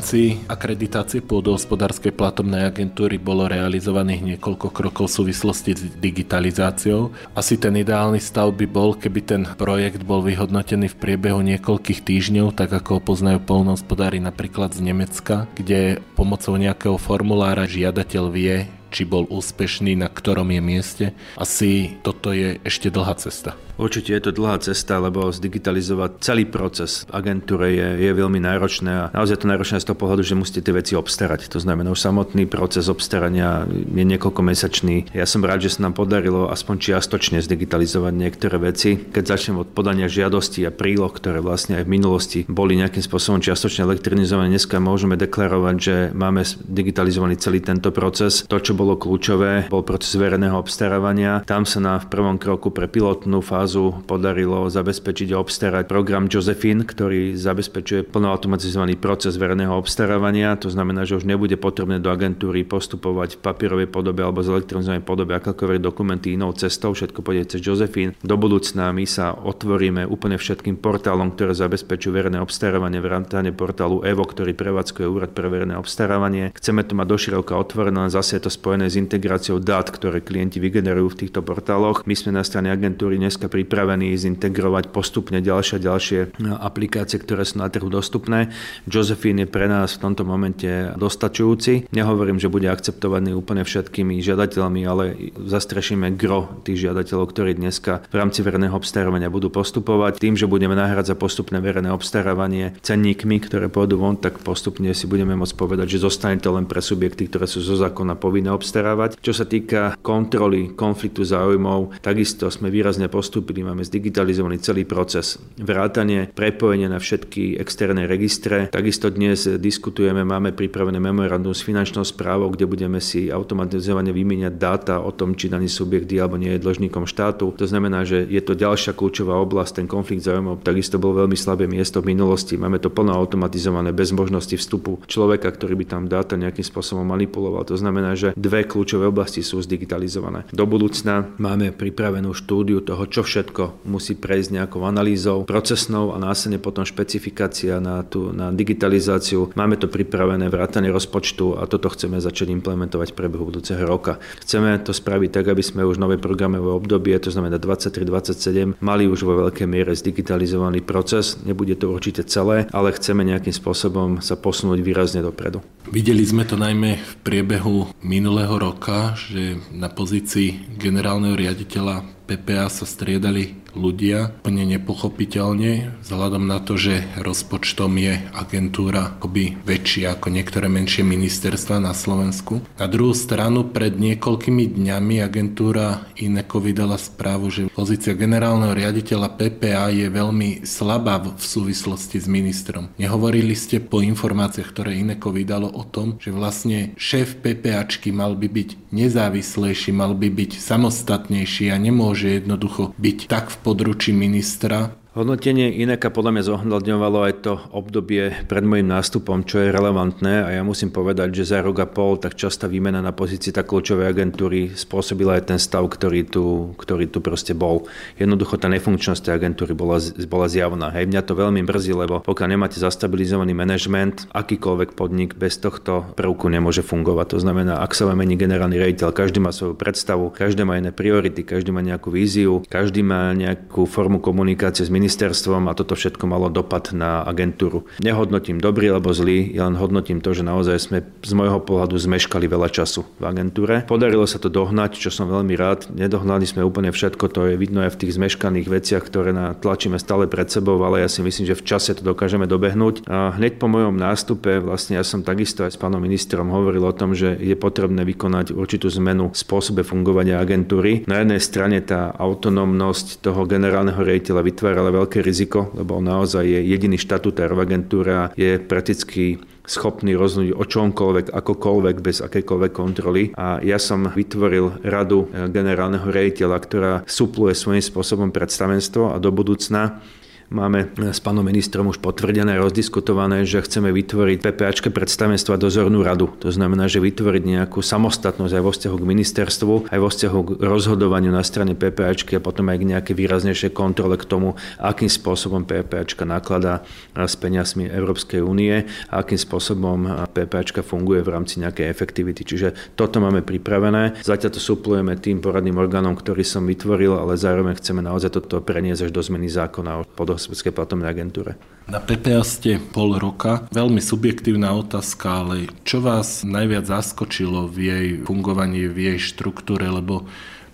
Rámci 0.00 0.40
akreditácie 0.48 1.20
pôdohospodárskej 1.20 2.16
platobnej 2.16 2.64
agentúry 2.64 3.20
bolo 3.20 3.44
realizovaných 3.44 4.32
niekoľko 4.32 4.72
krokov 4.72 5.12
v 5.12 5.16
súvislosti 5.20 5.76
s 5.76 5.82
digitalizáciou. 6.00 7.12
Asi 7.36 7.60
ten 7.60 7.76
ideálny 7.76 8.16
stav 8.16 8.48
by 8.56 8.64
bol, 8.64 8.96
keby 8.96 9.20
ten 9.20 9.44
projekt 9.60 10.00
bol 10.08 10.24
vyhodnotený 10.24 10.88
v 10.88 10.96
priebehu 10.96 11.44
niekoľkých 11.44 12.00
týždňov, 12.00 12.56
tak 12.56 12.72
ako 12.80 12.96
ho 12.96 13.00
poznajú 13.04 13.44
polnohospodári 13.44 14.24
napríklad 14.24 14.72
z 14.72 14.88
Nemecka, 14.88 15.44
kde 15.52 16.00
pomocou 16.16 16.56
nejakého 16.56 16.96
formulára 16.96 17.68
žiadateľ 17.68 18.24
vie, 18.32 18.72
či 18.88 19.04
bol 19.04 19.28
úspešný, 19.28 20.00
na 20.00 20.08
ktorom 20.08 20.48
je 20.48 20.60
mieste. 20.64 21.06
Asi 21.36 22.00
toto 22.00 22.32
je 22.32 22.56
ešte 22.64 22.88
dlhá 22.88 23.20
cesta. 23.20 23.52
Určite 23.80 24.12
je 24.12 24.22
to 24.28 24.36
dlhá 24.36 24.60
cesta, 24.60 25.00
lebo 25.00 25.32
zdigitalizovať 25.32 26.20
celý 26.20 26.44
proces 26.44 27.08
agentúre 27.08 27.72
je, 27.72 27.88
je 28.04 28.12
veľmi 28.12 28.36
náročné 28.36 28.92
a 28.92 29.04
naozaj 29.16 29.40
to 29.40 29.48
náročné 29.48 29.80
z 29.80 29.88
toho 29.88 29.96
pohľadu, 29.96 30.20
že 30.20 30.36
musíte 30.36 30.60
tie 30.60 30.76
veci 30.76 30.92
obstarať. 30.92 31.48
To 31.48 31.58
znamená, 31.64 31.88
už 31.88 32.04
samotný 32.04 32.44
proces 32.44 32.92
obstarania 32.92 33.64
je 33.72 34.04
niekoľko 34.04 34.44
mesačný. 34.44 35.08
Ja 35.16 35.24
som 35.24 35.40
rád, 35.40 35.64
že 35.64 35.80
sa 35.80 35.88
nám 35.88 35.96
podarilo 35.96 36.52
aspoň 36.52 36.76
čiastočne 36.92 37.40
zdigitalizovať 37.40 38.12
niektoré 38.12 38.60
veci. 38.60 39.00
Keď 39.00 39.24
začnem 39.24 39.64
od 39.64 39.72
podania 39.72 40.12
žiadosti 40.12 40.60
a 40.68 40.74
príloh, 40.74 41.08
ktoré 41.08 41.40
vlastne 41.40 41.80
aj 41.80 41.88
v 41.88 41.92
minulosti 41.96 42.40
boli 42.44 42.76
nejakým 42.76 43.00
spôsobom 43.00 43.40
čiastočne 43.40 43.88
elektronizované, 43.88 44.52
dneska 44.52 44.76
môžeme 44.76 45.16
deklarovať, 45.16 45.76
že 45.80 45.96
máme 46.12 46.44
digitalizovaný 46.68 47.40
celý 47.40 47.64
tento 47.64 47.88
proces. 47.96 48.44
To, 48.44 48.60
čo 48.60 48.76
bolo 48.76 49.00
kľúčové, 49.00 49.72
bol 49.72 49.80
proces 49.80 50.20
verejného 50.20 50.60
obstarávania. 50.60 51.40
Tam 51.48 51.64
sa 51.64 51.80
nám 51.80 52.04
v 52.04 52.10
prvom 52.12 52.36
kroku 52.36 52.68
pre 52.68 52.84
pilotnú 52.84 53.40
fázu 53.40 53.69
zrazu 53.70 54.02
podarilo 54.02 54.66
zabezpečiť 54.66 55.30
a 55.30 55.38
obstarať 55.38 55.86
program 55.86 56.26
Josephine, 56.26 56.82
ktorý 56.82 57.38
zabezpečuje 57.38 58.02
plnoautomatizovaný 58.10 58.98
proces 58.98 59.38
verejného 59.38 59.70
obstarávania. 59.70 60.58
To 60.58 60.74
znamená, 60.74 61.06
že 61.06 61.22
už 61.22 61.22
nebude 61.22 61.54
potrebné 61.54 62.02
do 62.02 62.10
agentúry 62.10 62.66
postupovať 62.66 63.38
v 63.38 63.42
papierovej 63.46 63.86
podobe 63.86 64.26
alebo 64.26 64.42
z 64.42 64.58
elektronizovanej 64.58 65.06
podobe 65.06 65.38
akákoľvek 65.38 65.78
dokumenty 65.78 66.34
inou 66.34 66.50
cestou. 66.50 66.90
Všetko 66.90 67.22
pôjde 67.22 67.54
cez 67.54 67.62
Josephine. 67.62 68.18
Do 68.26 68.34
budúcna 68.34 68.90
my 68.90 69.06
sa 69.06 69.38
otvoríme 69.38 70.02
úplne 70.02 70.34
všetkým 70.34 70.82
portálom, 70.82 71.30
ktoré 71.38 71.54
zabezpečujú 71.54 72.10
verejné 72.10 72.42
obstarávanie, 72.42 72.98
vrátane 72.98 73.54
portálu 73.54 74.02
EVO, 74.02 74.26
ktorý 74.26 74.50
prevádzkuje 74.58 75.06
úrad 75.06 75.30
pre 75.30 75.46
verejné 75.46 75.78
obstarávanie. 75.78 76.50
Chceme 76.58 76.82
to 76.82 76.98
mať 76.98 77.06
doširoka 77.06 77.54
otvorené, 77.54 78.10
zase 78.10 78.34
je 78.34 78.42
to 78.42 78.50
spojené 78.50 78.90
s 78.90 78.98
integráciou 78.98 79.62
dát, 79.62 79.86
ktoré 79.86 80.18
klienti 80.18 80.58
vygenerujú 80.58 81.14
v 81.14 81.18
týchto 81.22 81.46
portáloch. 81.46 82.02
My 82.02 82.18
sme 82.18 82.34
na 82.34 82.42
strane 82.42 82.74
agentúry 82.74 83.14
dneska 83.14 83.46
pri 83.46 83.59
pripravení 83.60 84.16
zintegrovať 84.16 84.88
postupne 84.88 85.44
ďalšie 85.44 85.76
a 85.76 85.84
ďalšie 85.84 86.20
no, 86.40 86.56
aplikácie, 86.56 87.20
ktoré 87.20 87.44
sú 87.44 87.60
na 87.60 87.68
trhu 87.68 87.92
dostupné. 87.92 88.48
Josephine 88.88 89.44
je 89.44 89.52
pre 89.52 89.68
nás 89.68 90.00
v 90.00 90.02
tomto 90.08 90.24
momente 90.24 90.64
dostačujúci. 90.96 91.92
Nehovorím, 91.92 92.40
že 92.40 92.48
bude 92.48 92.72
akceptovaný 92.72 93.36
úplne 93.36 93.68
všetkými 93.68 94.16
žiadateľmi, 94.24 94.80
ale 94.88 95.04
zastrešíme 95.36 96.16
gro 96.16 96.64
tých 96.64 96.88
žiadateľov, 96.88 97.36
ktorí 97.36 97.60
dneska 97.60 98.08
v 98.08 98.14
rámci 98.16 98.40
verejného 98.40 98.72
obstarávania 98.72 99.28
budú 99.28 99.52
postupovať. 99.52 100.16
Tým, 100.16 100.40
že 100.40 100.48
budeme 100.48 100.72
nahrať 100.72 101.12
za 101.12 101.16
postupné 101.20 101.60
verejné 101.60 101.92
obstarávanie 101.92 102.80
cenníkmi, 102.80 103.44
ktoré 103.44 103.68
pôjdu 103.68 104.00
von, 104.00 104.16
tak 104.16 104.40
postupne 104.40 104.88
si 104.96 105.04
budeme 105.04 105.36
môcť 105.36 105.54
povedať, 105.60 106.00
že 106.00 106.08
zostane 106.08 106.40
to 106.40 106.56
len 106.56 106.64
pre 106.64 106.80
subjekty, 106.80 107.28
ktoré 107.28 107.44
sú 107.44 107.60
zo 107.60 107.76
zákona 107.76 108.16
povinné 108.16 108.48
obstarávať. 108.48 109.20
Čo 109.20 109.36
sa 109.36 109.44
týka 109.44 110.00
kontroly 110.00 110.72
konfliktu 110.72 111.26
záujmov, 111.26 112.00
takisto 112.00 112.48
sme 112.48 112.72
výrazne 112.72 113.10
postupili 113.10 113.39
postupili, 113.40 113.64
máme 113.64 113.80
zdigitalizovaný 113.80 114.60
celý 114.60 114.84
proces. 114.84 115.40
Vrátanie, 115.56 116.28
prepojenie 116.28 116.92
na 116.92 117.00
všetky 117.00 117.56
externé 117.56 118.04
registre. 118.04 118.68
Takisto 118.68 119.08
dnes 119.08 119.48
diskutujeme, 119.56 120.28
máme 120.28 120.52
pripravené 120.52 121.00
memorandum 121.00 121.56
s 121.56 121.64
finančnou 121.64 122.04
správou, 122.04 122.52
kde 122.52 122.68
budeme 122.68 123.00
si 123.00 123.32
automatizovane 123.32 124.12
vymieňať 124.12 124.54
dáta 124.60 125.00
o 125.00 125.08
tom, 125.08 125.32
či 125.32 125.48
daný 125.48 125.72
subjekt 125.72 126.12
je 126.12 126.20
alebo 126.20 126.36
nie 126.36 126.52
je 126.52 126.60
dlžníkom 126.60 127.08
štátu. 127.08 127.56
To 127.56 127.64
znamená, 127.64 128.04
že 128.04 128.28
je 128.28 128.44
to 128.44 128.52
ďalšia 128.52 128.92
kľúčová 128.92 129.40
oblasť, 129.40 129.80
ten 129.80 129.88
konflikt 129.88 130.28
záujmov 130.28 130.60
takisto 130.60 131.00
bol 131.00 131.16
veľmi 131.16 131.34
slabé 131.34 131.64
miesto 131.64 132.04
v 132.04 132.12
minulosti. 132.12 132.60
Máme 132.60 132.76
to 132.76 132.92
plno 132.92 133.16
automatizované 133.16 133.96
bez 133.96 134.12
možnosti 134.12 134.52
vstupu 134.52 135.00
človeka, 135.08 135.48
ktorý 135.48 135.80
by 135.80 135.86
tam 135.88 136.02
dáta 136.12 136.36
nejakým 136.36 136.66
spôsobom 136.66 137.08
manipuloval. 137.08 137.64
To 137.64 137.80
znamená, 137.80 138.12
že 138.12 138.36
dve 138.36 138.68
kľúčové 138.68 139.08
oblasti 139.08 139.40
sú 139.40 139.64
zdigitalizované. 139.64 140.44
Do 140.52 140.68
budúcna 140.68 141.32
máme 141.40 141.72
pripravenú 141.72 142.36
štúdiu 142.36 142.84
toho, 142.84 143.06
čo 143.06 143.22
všetko 143.30 143.86
musí 143.86 144.18
prejsť 144.18 144.58
nejakou 144.58 144.82
analýzou 144.82 145.46
procesnou 145.46 146.10
a 146.10 146.18
následne 146.18 146.58
potom 146.58 146.82
špecifikácia 146.82 147.78
na, 147.78 148.02
tú, 148.02 148.34
na 148.34 148.50
digitalizáciu. 148.50 149.54
Máme 149.54 149.78
to 149.78 149.86
pripravené 149.86 150.50
vrátanie 150.50 150.90
rozpočtu 150.90 151.62
a 151.62 151.70
toto 151.70 151.86
chceme 151.94 152.18
začať 152.18 152.50
implementovať 152.50 153.14
v 153.14 153.18
priebehu 153.22 153.46
budúceho 153.46 153.78
roka. 153.86 154.18
Chceme 154.42 154.74
to 154.82 154.90
spraviť 154.90 155.30
tak, 155.30 155.46
aby 155.54 155.62
sme 155.62 155.86
už 155.86 156.02
nové 156.02 156.18
programové 156.18 156.66
obdobie, 156.66 157.14
to 157.22 157.30
znamená 157.30 157.62
23-27, 157.62 158.82
mali 158.82 159.06
už 159.06 159.22
vo 159.22 159.46
veľkej 159.46 159.70
miere 159.70 159.94
zdigitalizovaný 159.94 160.82
proces. 160.82 161.38
Nebude 161.46 161.78
to 161.78 161.94
určite 161.94 162.26
celé, 162.26 162.66
ale 162.74 162.90
chceme 162.96 163.22
nejakým 163.22 163.54
spôsobom 163.54 164.18
sa 164.18 164.34
posunúť 164.34 164.82
výrazne 164.82 165.22
dopredu. 165.22 165.62
Videli 165.92 166.26
sme 166.26 166.42
to 166.42 166.58
najmä 166.58 166.98
v 166.98 167.12
priebehu 167.22 167.92
minulého 168.02 168.56
roka, 168.58 169.14
že 169.14 169.58
na 169.70 169.86
pozícii 169.92 170.78
generálneho 170.80 171.36
riaditeľa 171.36 172.19
PPA 172.30 172.68
so 172.68 172.86
streljali 172.86 173.54
ľudia 173.74 174.34
úplne 174.42 174.66
nepochopiteľne, 174.76 176.02
vzhľadom 176.02 176.44
na 176.46 176.58
to, 176.58 176.74
že 176.74 177.06
rozpočtom 177.20 177.96
je 178.00 178.18
agentúra 178.34 179.16
akoby 179.16 179.60
väčšia 179.62 180.18
ako 180.18 180.32
niektoré 180.32 180.66
menšie 180.66 181.06
ministerstva 181.06 181.78
na 181.78 181.94
Slovensku. 181.94 182.64
Na 182.80 182.90
druhú 182.90 183.14
stranu 183.14 183.68
pred 183.68 183.94
niekoľkými 183.94 184.76
dňami 184.76 185.22
agentúra 185.22 186.08
Ineko 186.18 186.58
vydala 186.60 186.96
správu, 186.98 187.52
že 187.52 187.62
pozícia 187.70 188.16
generálneho 188.16 188.74
riaditeľa 188.74 189.36
PPA 189.36 189.92
je 189.92 190.06
veľmi 190.10 190.66
slabá 190.66 191.20
v 191.20 191.42
súvislosti 191.42 192.20
s 192.20 192.26
ministrom. 192.26 192.90
Nehovorili 192.96 193.52
ste 193.52 193.80
po 193.80 194.00
informáciách, 194.00 194.68
ktoré 194.72 194.98
Ineko 195.00 195.30
vydalo 195.30 195.68
o 195.68 195.84
tom, 195.86 196.16
že 196.18 196.32
vlastne 196.32 196.92
šéf 196.96 197.40
PPAčky 197.44 198.10
mal 198.10 198.34
by 198.34 198.48
byť 198.48 198.90
nezávislejší, 198.90 199.90
mal 199.94 200.16
by 200.16 200.28
byť 200.28 200.52
samostatnejší 200.58 201.70
a 201.70 201.76
nemôže 201.78 202.40
jednoducho 202.40 202.92
byť 202.98 203.18
tak 203.30 203.52
v 203.52 203.56
područí 203.62 204.12
ministra 204.12 204.90
Hodnotenie 205.10 205.74
Ineka 205.74 206.06
podľa 206.14 206.38
mňa 206.38 206.42
zohľadňovalo 206.46 207.18
aj 207.26 207.34
to 207.42 207.58
obdobie 207.74 208.30
pred 208.46 208.62
môjim 208.62 208.86
nástupom, 208.86 209.42
čo 209.42 209.58
je 209.58 209.74
relevantné 209.74 210.46
a 210.46 210.54
ja 210.54 210.62
musím 210.62 210.94
povedať, 210.94 211.34
že 211.34 211.50
za 211.50 211.66
rok 211.66 211.82
a 211.82 211.86
pol 211.90 212.14
tak 212.14 212.38
častá 212.38 212.70
výmena 212.70 213.02
na 213.02 213.10
pozícii 213.10 213.50
tak 213.50 213.66
kľúčovej 213.66 214.06
agentúry 214.06 214.70
spôsobila 214.70 215.34
aj 215.34 215.50
ten 215.50 215.58
stav, 215.58 215.82
ktorý 215.82 216.30
tu, 216.30 216.78
ktorý 216.78 217.10
tu 217.10 217.18
proste 217.18 217.58
bol. 217.58 217.90
Jednoducho 218.22 218.54
tá 218.54 218.70
nefunkčnosť 218.70 219.26
tej 219.26 219.34
agentúry 219.34 219.74
bola, 219.74 219.98
bola 220.30 220.46
zjavná. 220.46 220.94
Hej, 220.94 221.10
mňa 221.10 221.26
to 221.26 221.34
veľmi 221.34 221.66
mrzí, 221.66 221.90
lebo 221.90 222.22
pokiaľ 222.22 222.46
nemáte 222.54 222.78
zastabilizovaný 222.78 223.50
manažment, 223.50 224.30
akýkoľvek 224.30 224.94
podnik 224.94 225.34
bez 225.34 225.58
tohto 225.58 226.06
prvku 226.14 226.46
nemôže 226.46 226.86
fungovať. 226.86 227.34
To 227.34 227.38
znamená, 227.42 227.82
ak 227.82 227.98
sa 227.98 228.06
vám 228.06 228.22
mení 228.22 228.38
generálny 228.38 228.78
rejiteľ, 228.78 229.10
každý 229.10 229.42
má 229.42 229.50
svoju 229.50 229.74
predstavu, 229.74 230.30
každý 230.30 230.62
má 230.62 230.78
iné 230.78 230.94
priority, 230.94 231.42
každý 231.42 231.74
má 231.74 231.82
nejakú 231.82 232.14
víziu, 232.14 232.62
každý 232.70 233.02
má 233.02 233.34
nejakú 233.34 233.90
formu 233.90 234.22
komunikácie 234.22 234.86
s 234.86 234.99
ministerstvom 235.00 235.72
a 235.72 235.72
toto 235.72 235.96
všetko 235.96 236.28
malo 236.28 236.52
dopad 236.52 236.92
na 236.92 237.24
agentúru. 237.24 237.88
Nehodnotím 238.04 238.60
dobrý 238.60 238.92
alebo 238.92 239.16
zlý, 239.16 239.48
ja 239.56 239.64
len 239.64 239.80
hodnotím 239.80 240.20
to, 240.20 240.36
že 240.36 240.44
naozaj 240.44 240.76
sme 240.76 240.98
z 241.24 241.32
môjho 241.32 241.64
pohľadu 241.64 241.96
zmeškali 241.96 242.44
veľa 242.44 242.68
času 242.68 243.08
v 243.16 243.24
agentúre. 243.24 243.88
Podarilo 243.88 244.28
sa 244.28 244.36
to 244.36 244.52
dohnať, 244.52 245.00
čo 245.00 245.08
som 245.08 245.32
veľmi 245.32 245.56
rád. 245.56 245.88
Nedohnali 245.88 246.44
sme 246.44 246.60
úplne 246.60 246.92
všetko, 246.92 247.24
to 247.32 247.40
je 247.48 247.54
vidno 247.56 247.80
aj 247.80 247.96
v 247.96 248.00
tých 248.04 248.20
zmeškaných 248.20 248.68
veciach, 248.68 249.00
ktoré 249.00 249.32
tlačíme 249.62 249.96
stále 249.96 250.26
pred 250.28 250.50
sebou, 250.50 250.76
ale 250.84 251.00
ja 251.00 251.08
si 251.08 251.24
myslím, 251.24 251.48
že 251.48 251.56
v 251.56 251.64
čase 251.64 251.96
to 251.96 252.02
dokážeme 252.02 252.44
dobehnúť. 252.50 253.06
A 253.06 253.32
hneď 253.38 253.56
po 253.56 253.70
mojom 253.70 253.94
nástupe 253.94 254.58
vlastne 254.60 254.98
ja 254.98 255.04
som 255.06 255.22
takisto 255.22 255.62
aj 255.64 255.72
s 255.72 255.80
pánom 255.80 256.02
ministrom 256.02 256.50
hovoril 256.50 256.82
o 256.82 256.92
tom, 256.92 257.14
že 257.14 257.38
je 257.38 257.54
potrebné 257.54 258.02
vykonať 258.02 258.50
určitú 258.50 258.90
zmenu 258.90 259.30
v 259.30 259.38
spôsobe 259.38 259.86
fungovania 259.86 260.42
agentúry. 260.42 261.06
Na 261.06 261.22
jednej 261.22 261.38
strane 261.38 261.78
tá 261.80 262.10
autonómnosť 262.18 263.22
toho 263.22 263.46
generálneho 263.46 264.02
rejiteľa 264.02 264.42
vytvára 264.42 264.82
ale 264.90 265.06
veľké 265.06 265.22
riziko, 265.22 265.70
lebo 265.78 266.02
on 266.02 266.10
naozaj 266.10 266.42
je 266.42 266.60
jediný 266.66 266.98
štatutár 266.98 267.54
v 267.54 267.62
agentúre 267.62 268.10
a 268.10 268.24
je 268.34 268.58
prakticky 268.58 269.38
schopný 269.62 270.18
rozhodnúť 270.18 270.58
o 270.58 270.64
čomkoľvek, 270.66 271.30
akokoľvek, 271.30 271.96
bez 272.02 272.18
akékoľvek 272.18 272.72
kontroly. 272.74 273.30
A 273.38 273.62
ja 273.62 273.78
som 273.78 274.10
vytvoril 274.10 274.82
radu 274.82 275.30
generálneho 275.30 276.10
rejiteľa, 276.10 276.58
ktorá 276.58 276.92
supluje 277.06 277.54
svojím 277.54 277.84
spôsobom 277.84 278.34
predstavenstvo 278.34 279.14
a 279.14 279.22
do 279.22 279.30
budúcna 279.30 280.02
Máme 280.50 280.90
s 280.98 281.22
pánom 281.22 281.46
ministrom 281.46 281.94
už 281.94 282.02
potvrdené, 282.02 282.58
rozdiskutované, 282.58 283.46
že 283.46 283.62
chceme 283.62 283.94
vytvoriť 283.94 284.42
PPAčke 284.42 284.90
predstavenstva 284.90 285.54
dozornú 285.54 286.02
radu. 286.02 286.26
To 286.42 286.50
znamená, 286.50 286.90
že 286.90 286.98
vytvoriť 286.98 287.46
nejakú 287.46 287.78
samostatnosť 287.78 288.58
aj 288.58 288.64
vo 288.66 288.74
vzťahu 288.74 288.96
k 288.98 289.08
ministerstvu, 289.14 289.74
aj 289.94 290.00
vo 290.02 290.10
vzťahu 290.10 290.38
k 290.42 290.50
rozhodovaniu 290.58 291.30
na 291.30 291.46
strane 291.46 291.78
PPAčky 291.78 292.34
a 292.34 292.42
potom 292.42 292.66
aj 292.66 292.82
k 292.82 292.88
nejaké 292.90 293.12
výraznejšie 293.14 293.70
kontrole 293.70 294.18
k 294.18 294.26
tomu, 294.26 294.58
akým 294.82 295.06
spôsobom 295.06 295.62
PPAčka 295.62 296.26
nakladá 296.26 296.82
s 297.14 297.38
peniazmi 297.38 297.86
Európskej 297.86 298.42
únie 298.42 298.90
a 299.06 299.22
akým 299.22 299.38
spôsobom 299.38 300.26
PPAčka 300.34 300.82
funguje 300.82 301.22
v 301.22 301.30
rámci 301.30 301.62
nejakej 301.62 301.86
efektivity. 301.86 302.42
Čiže 302.42 302.98
toto 302.98 303.22
máme 303.22 303.46
pripravené. 303.46 304.18
Zatiaľ 304.26 304.50
to 304.50 304.58
suplujeme 304.58 305.14
tým 305.14 305.38
poradným 305.38 305.78
orgánom, 305.78 306.18
ktorý 306.18 306.42
som 306.42 306.66
vytvoril, 306.66 307.14
ale 307.14 307.38
zároveň 307.38 307.78
chceme 307.78 308.02
naozaj 308.02 308.34
toto 308.34 308.58
preniesť 308.58 309.06
až 309.06 309.10
do 309.14 309.22
zmeny 309.22 309.46
zákona 309.46 310.02
o 310.02 310.02
Slovenskej 310.40 310.72
platobnej 310.72 311.12
agentúre. 311.12 311.60
Na 311.90 311.98
PPA 312.00 312.40
ste 312.46 312.78
pol 312.80 313.18
roka. 313.20 313.66
Veľmi 313.74 314.00
subjektívna 314.00 314.72
otázka, 314.72 315.44
ale 315.44 315.68
čo 315.84 316.00
vás 316.00 316.46
najviac 316.46 316.88
zaskočilo 316.88 317.68
v 317.68 317.76
jej 317.84 318.06
fungovaní, 318.24 318.88
v 318.88 319.14
jej 319.14 319.18
štruktúre, 319.20 319.90
lebo 319.90 320.24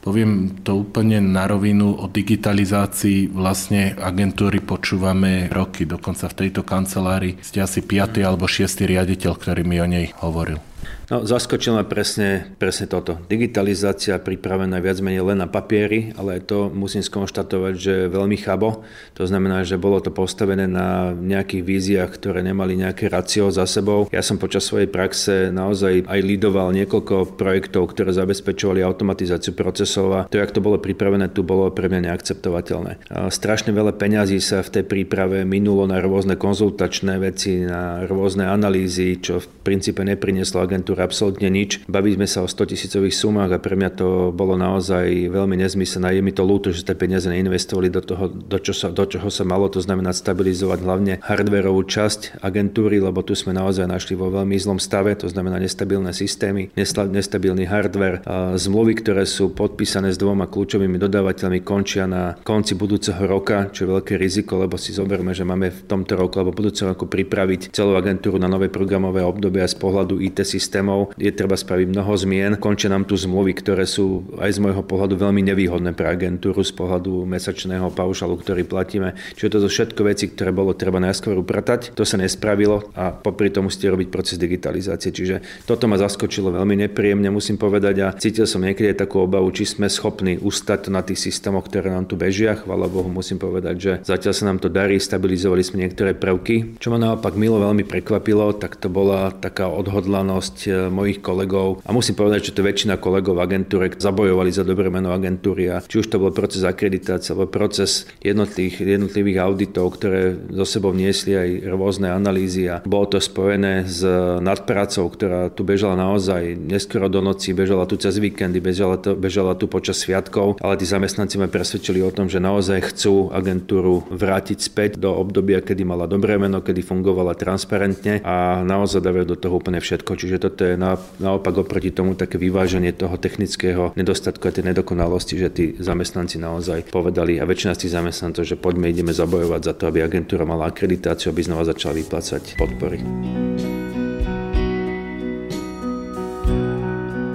Poviem 0.06 0.62
to 0.62 0.86
úplne 0.86 1.18
na 1.18 1.50
rovinu, 1.50 1.98
o 1.98 2.06
digitalizácii 2.06 3.26
vlastne 3.34 3.90
agentúry 3.98 4.62
počúvame 4.62 5.50
roky. 5.50 5.82
Dokonca 5.82 6.30
v 6.30 6.46
tejto 6.46 6.62
kancelárii 6.62 7.42
ste 7.42 7.58
asi 7.58 7.82
5. 7.82 8.22
alebo 8.22 8.46
6. 8.46 8.86
riaditeľ, 8.86 9.34
ktorý 9.34 9.66
mi 9.66 9.82
o 9.82 9.86
nej 9.90 10.14
hovoril. 10.22 10.62
No, 11.06 11.22
zaskočilo 11.22 11.78
ma 11.78 11.86
presne, 11.86 12.58
presne 12.58 12.90
toto. 12.90 13.22
Digitalizácia 13.30 14.18
pripravená 14.18 14.82
viac 14.82 14.98
menej 14.98 15.22
len 15.22 15.38
na 15.38 15.46
papieri, 15.46 16.10
ale 16.18 16.42
to 16.42 16.66
musím 16.66 16.98
skonštatovať, 16.98 17.74
že 17.78 17.94
veľmi 18.10 18.34
chabo. 18.42 18.82
To 19.14 19.22
znamená, 19.22 19.62
že 19.62 19.78
bolo 19.78 20.02
to 20.02 20.10
postavené 20.10 20.66
na 20.66 21.14
nejakých 21.14 21.62
víziách, 21.62 22.10
ktoré 22.18 22.42
nemali 22.42 22.74
nejaké 22.74 23.06
racio 23.06 23.54
za 23.54 23.70
sebou. 23.70 24.10
Ja 24.10 24.18
som 24.18 24.42
počas 24.42 24.66
svojej 24.66 24.90
praxe 24.90 25.54
naozaj 25.54 26.10
aj 26.10 26.20
lidoval 26.26 26.74
niekoľko 26.74 27.38
projektov, 27.38 27.94
ktoré 27.94 28.10
zabezpečovali 28.10 28.82
automatizáciu 28.82 29.54
procesov 29.54 30.10
a 30.10 30.26
to, 30.26 30.42
jak 30.42 30.50
to 30.50 30.58
bolo 30.58 30.82
pripravené, 30.82 31.30
tu 31.30 31.46
bolo 31.46 31.70
pre 31.70 31.86
mňa 31.86 32.10
neakceptovateľné. 32.10 33.14
A 33.14 33.30
strašne 33.30 33.70
veľa 33.70 33.94
peňazí 33.94 34.42
sa 34.42 34.58
v 34.66 34.82
tej 34.82 34.84
príprave 34.90 35.46
minulo 35.46 35.86
na 35.86 36.02
rôzne 36.02 36.34
konzultačné 36.34 37.22
veci, 37.22 37.62
na 37.62 38.02
rôzne 38.10 38.50
analýzy, 38.50 39.22
čo 39.22 39.38
v 39.38 39.46
princípe 39.62 40.02
neprinieslo 40.02 40.66
agentúru 40.66 40.95
agentúre 40.96 41.04
absolútne 41.04 41.48
nič. 41.52 41.84
Bavíme 41.86 42.24
sa 42.24 42.40
o 42.40 42.48
100 42.48 42.72
tisícových 42.72 43.12
sumách 43.12 43.52
a 43.52 43.62
pre 43.62 43.76
mňa 43.76 43.90
to 43.92 44.08
bolo 44.32 44.56
naozaj 44.56 45.28
veľmi 45.28 45.60
nezmyselné. 45.60 46.16
Je 46.16 46.24
mi 46.24 46.32
to 46.32 46.42
ľúto, 46.42 46.72
že 46.72 46.82
ste 46.82 46.96
peniaze 46.96 47.28
neinvestovali 47.28 47.92
do 47.92 48.00
toho, 48.00 48.32
do, 48.32 48.56
čo 48.56 48.72
sa, 48.72 48.88
do 48.88 49.04
čoho 49.04 49.28
sa 49.28 49.44
malo, 49.44 49.68
to 49.68 49.84
znamená 49.84 50.16
stabilizovať 50.16 50.78
hlavne 50.80 51.12
hardwareovú 51.20 51.84
časť 51.84 52.40
agentúry, 52.40 52.98
lebo 52.98 53.20
tu 53.20 53.36
sme 53.36 53.52
naozaj 53.52 53.84
našli 53.84 54.16
vo 54.16 54.32
veľmi 54.32 54.56
zlom 54.56 54.80
stave, 54.80 55.12
to 55.20 55.28
znamená 55.28 55.60
nestabilné 55.60 56.16
systémy, 56.16 56.72
nestabilný 57.12 57.68
hardware. 57.68 58.24
Zmluvy, 58.56 59.04
ktoré 59.04 59.28
sú 59.28 59.52
podpísané 59.52 60.10
s 60.14 60.18
dvoma 60.18 60.48
kľúčovými 60.48 60.96
dodávateľmi, 60.96 61.60
končia 61.60 62.08
na 62.08 62.38
konci 62.40 62.72
budúceho 62.78 63.20
roka, 63.28 63.68
čo 63.70 63.84
je 63.84 63.92
veľké 63.92 64.14
riziko, 64.16 64.56
lebo 64.56 64.80
si 64.80 64.96
zoberme, 64.96 65.36
že 65.36 65.44
máme 65.44 65.68
v 65.68 65.80
tomto 65.84 66.16
roku 66.16 66.40
alebo 66.40 66.56
budúceho 66.56 66.94
roku 66.94 67.04
pripraviť 67.04 67.74
celú 67.74 67.98
agentúru 67.98 68.40
na 68.40 68.48
nové 68.48 68.72
programové 68.72 69.20
obdobia 69.20 69.66
z 69.66 69.76
pohľadu 69.76 70.22
IT 70.22 70.46
systému 70.46 70.85
systémov 70.86 71.10
je 71.18 71.30
treba 71.34 71.58
spraviť 71.58 71.86
mnoho 71.90 72.12
zmien. 72.14 72.52
Končia 72.62 72.86
nám 72.86 73.10
tu 73.10 73.18
zmluvy, 73.18 73.58
ktoré 73.58 73.84
sú 73.88 74.22
aj 74.38 74.54
z 74.54 74.62
môjho 74.62 74.86
pohľadu 74.86 75.18
veľmi 75.18 75.42
nevýhodné 75.50 75.92
pre 75.98 76.06
agentúru 76.06 76.62
z 76.62 76.70
pohľadu 76.70 77.26
mesačného 77.26 77.90
paušalu, 77.90 78.38
ktorý 78.38 78.62
platíme. 78.62 79.18
Čiže 79.34 79.58
toto 79.58 79.66
všetko 79.66 80.00
veci, 80.06 80.30
ktoré 80.30 80.54
bolo 80.54 80.78
treba 80.78 81.02
najskôr 81.02 81.34
upratať. 81.42 81.98
To 81.98 82.06
sa 82.06 82.16
nespravilo 82.20 82.86
a 82.94 83.10
popri 83.10 83.50
tom 83.50 83.66
musíte 83.66 83.90
robiť 83.90 84.08
proces 84.12 84.38
digitalizácie. 84.38 85.10
Čiže 85.10 85.66
toto 85.66 85.90
ma 85.90 85.98
zaskočilo 85.98 86.54
veľmi 86.54 86.86
nepríjemne, 86.86 87.32
musím 87.34 87.58
povedať 87.58 87.96
a 88.06 88.14
cítil 88.14 88.46
som 88.46 88.62
niekedy 88.62 88.94
takú 88.94 89.26
obavu, 89.26 89.50
či 89.50 89.66
sme 89.66 89.90
schopní 89.90 90.38
ustať 90.38 90.86
to 90.86 90.90
na 90.94 91.02
tých 91.02 91.18
systémoch, 91.18 91.66
ktoré 91.66 91.90
nám 91.90 92.06
tu 92.06 92.14
bežia. 92.14 92.54
Chvala 92.54 92.86
Bohu, 92.86 93.10
musím 93.10 93.42
povedať, 93.42 93.76
že 93.76 93.92
zatiaľ 94.06 94.34
sa 94.36 94.44
nám 94.46 94.58
to 94.62 94.68
darí, 94.70 95.00
stabilizovali 95.00 95.62
sme 95.66 95.82
niektoré 95.82 96.14
prvky. 96.14 96.78
Čo 96.78 96.94
ma 96.94 96.98
naopak 97.00 97.34
milo 97.34 97.58
veľmi 97.58 97.82
prekvapilo, 97.82 98.54
tak 98.54 98.78
to 98.78 98.92
bola 98.92 99.32
taká 99.32 99.66
odhodlanosť 99.72 100.75
mojich 100.92 101.20
kolegov 101.24 101.80
a 101.84 101.90
musím 101.90 102.18
povedať, 102.18 102.50
že 102.50 102.54
to 102.56 102.66
väčšina 102.66 103.00
kolegov 103.00 103.38
v 103.38 103.44
agentúre 103.44 103.86
zabojovali 103.92 104.50
za 104.52 104.62
dobré 104.62 104.92
meno 104.92 105.12
agentúry 105.12 105.72
a 105.72 105.82
či 105.82 106.02
už 106.02 106.12
to 106.12 106.20
bol 106.20 106.32
proces 106.32 106.62
akreditácie 106.62 107.32
alebo 107.32 107.50
proces 107.50 108.06
jednotlivých, 108.20 108.84
jednotlivých 108.84 109.38
auditov, 109.42 109.96
ktoré 109.96 110.36
zo 110.52 110.66
sebou 110.66 110.92
niesli 110.92 111.32
aj 111.34 111.48
rôzne 111.72 112.12
analýzy 112.12 112.68
a 112.68 112.82
bolo 112.84 113.08
to 113.08 113.18
spojené 113.22 113.86
s 113.88 114.04
nadpracou, 114.42 115.08
ktorá 115.08 115.48
tu 115.52 115.62
bežala 115.62 115.96
naozaj 115.96 116.58
neskoro 116.58 117.08
do 117.08 117.24
noci, 117.24 117.56
bežala 117.56 117.88
tu 117.88 117.96
cez 117.96 118.18
víkendy, 118.20 118.60
bežala, 118.60 119.00
to, 119.00 119.14
bežala 119.16 119.54
tu 119.56 119.70
počas 119.70 120.02
sviatkov, 120.02 120.60
ale 120.60 120.76
tí 120.76 120.84
zamestnanci 120.84 121.40
ma 121.40 121.48
presvedčili 121.48 122.02
o 122.02 122.10
tom, 122.12 122.26
že 122.28 122.42
naozaj 122.42 122.92
chcú 122.92 123.30
agentúru 123.32 124.04
vrátiť 124.10 124.58
späť 124.58 124.90
do 125.00 125.14
obdobia, 125.14 125.62
kedy 125.62 125.86
mala 125.86 126.10
dobré 126.10 126.36
meno, 126.36 126.60
kedy 126.60 126.82
fungovala 126.82 127.38
transparentne 127.38 128.20
a 128.26 128.60
naozaj 128.66 129.00
dávajú 129.00 129.26
do 129.26 129.36
toho 129.38 129.54
úplne 129.56 129.80
všetko. 129.80 130.12
Čiže 130.18 130.36
toto 130.50 130.65
je 130.72 130.76
na, 130.78 130.98
naopak 131.22 131.62
oproti 131.62 131.94
tomu 131.94 132.18
také 132.18 132.36
vyváženie 132.36 132.90
toho 132.90 133.14
technického 133.14 133.94
nedostatku 133.94 134.42
a 134.48 134.54
tej 134.54 134.74
nedokonalosti, 134.74 135.38
že 135.38 135.48
tí 135.54 135.64
zamestnanci 135.78 136.42
naozaj 136.42 136.90
povedali 136.90 137.38
a 137.38 137.46
väčšina 137.46 137.78
z 137.78 137.86
tých 137.86 137.94
zamestnancov, 137.94 138.42
že 138.42 138.58
poďme 138.58 138.90
ideme 138.90 139.14
zabojovať 139.14 139.60
za 139.62 139.72
to, 139.78 139.88
aby 139.88 140.02
agentúra 140.02 140.42
mala 140.42 140.68
akreditáciu, 140.68 141.30
aby 141.30 141.46
znova 141.46 141.64
začala 141.64 141.96
vyplácať 141.98 142.58
podpory. 142.58 142.98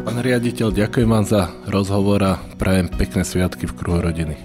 Pán 0.04 0.17
riaditeľ, 0.20 0.76
ďakujem 0.76 1.08
vám 1.08 1.26
za 1.26 1.56
rozhovor 1.72 2.20
a 2.20 2.34
prajem 2.60 2.91
pekné 2.91 3.24
sviatky 3.24 3.63
v 3.63 3.74
kruhu 3.80 4.04
rodiny. 4.04 4.36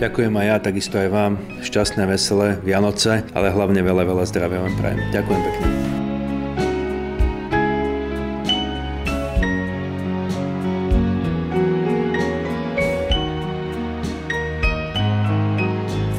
Ďakujem 0.00 0.32
aj 0.32 0.46
ja, 0.48 0.56
takisto 0.56 0.96
aj 0.96 1.12
vám. 1.12 1.32
Šťastné, 1.60 2.08
veselé 2.08 2.56
Vianoce, 2.64 3.20
ale 3.36 3.52
hlavne 3.52 3.84
veľa, 3.84 4.08
veľa 4.08 4.24
zdravia 4.24 4.64
vám 4.64 4.74
prajem. 4.80 5.00
Ďakujem 5.12 5.40
pekne. 5.44 5.99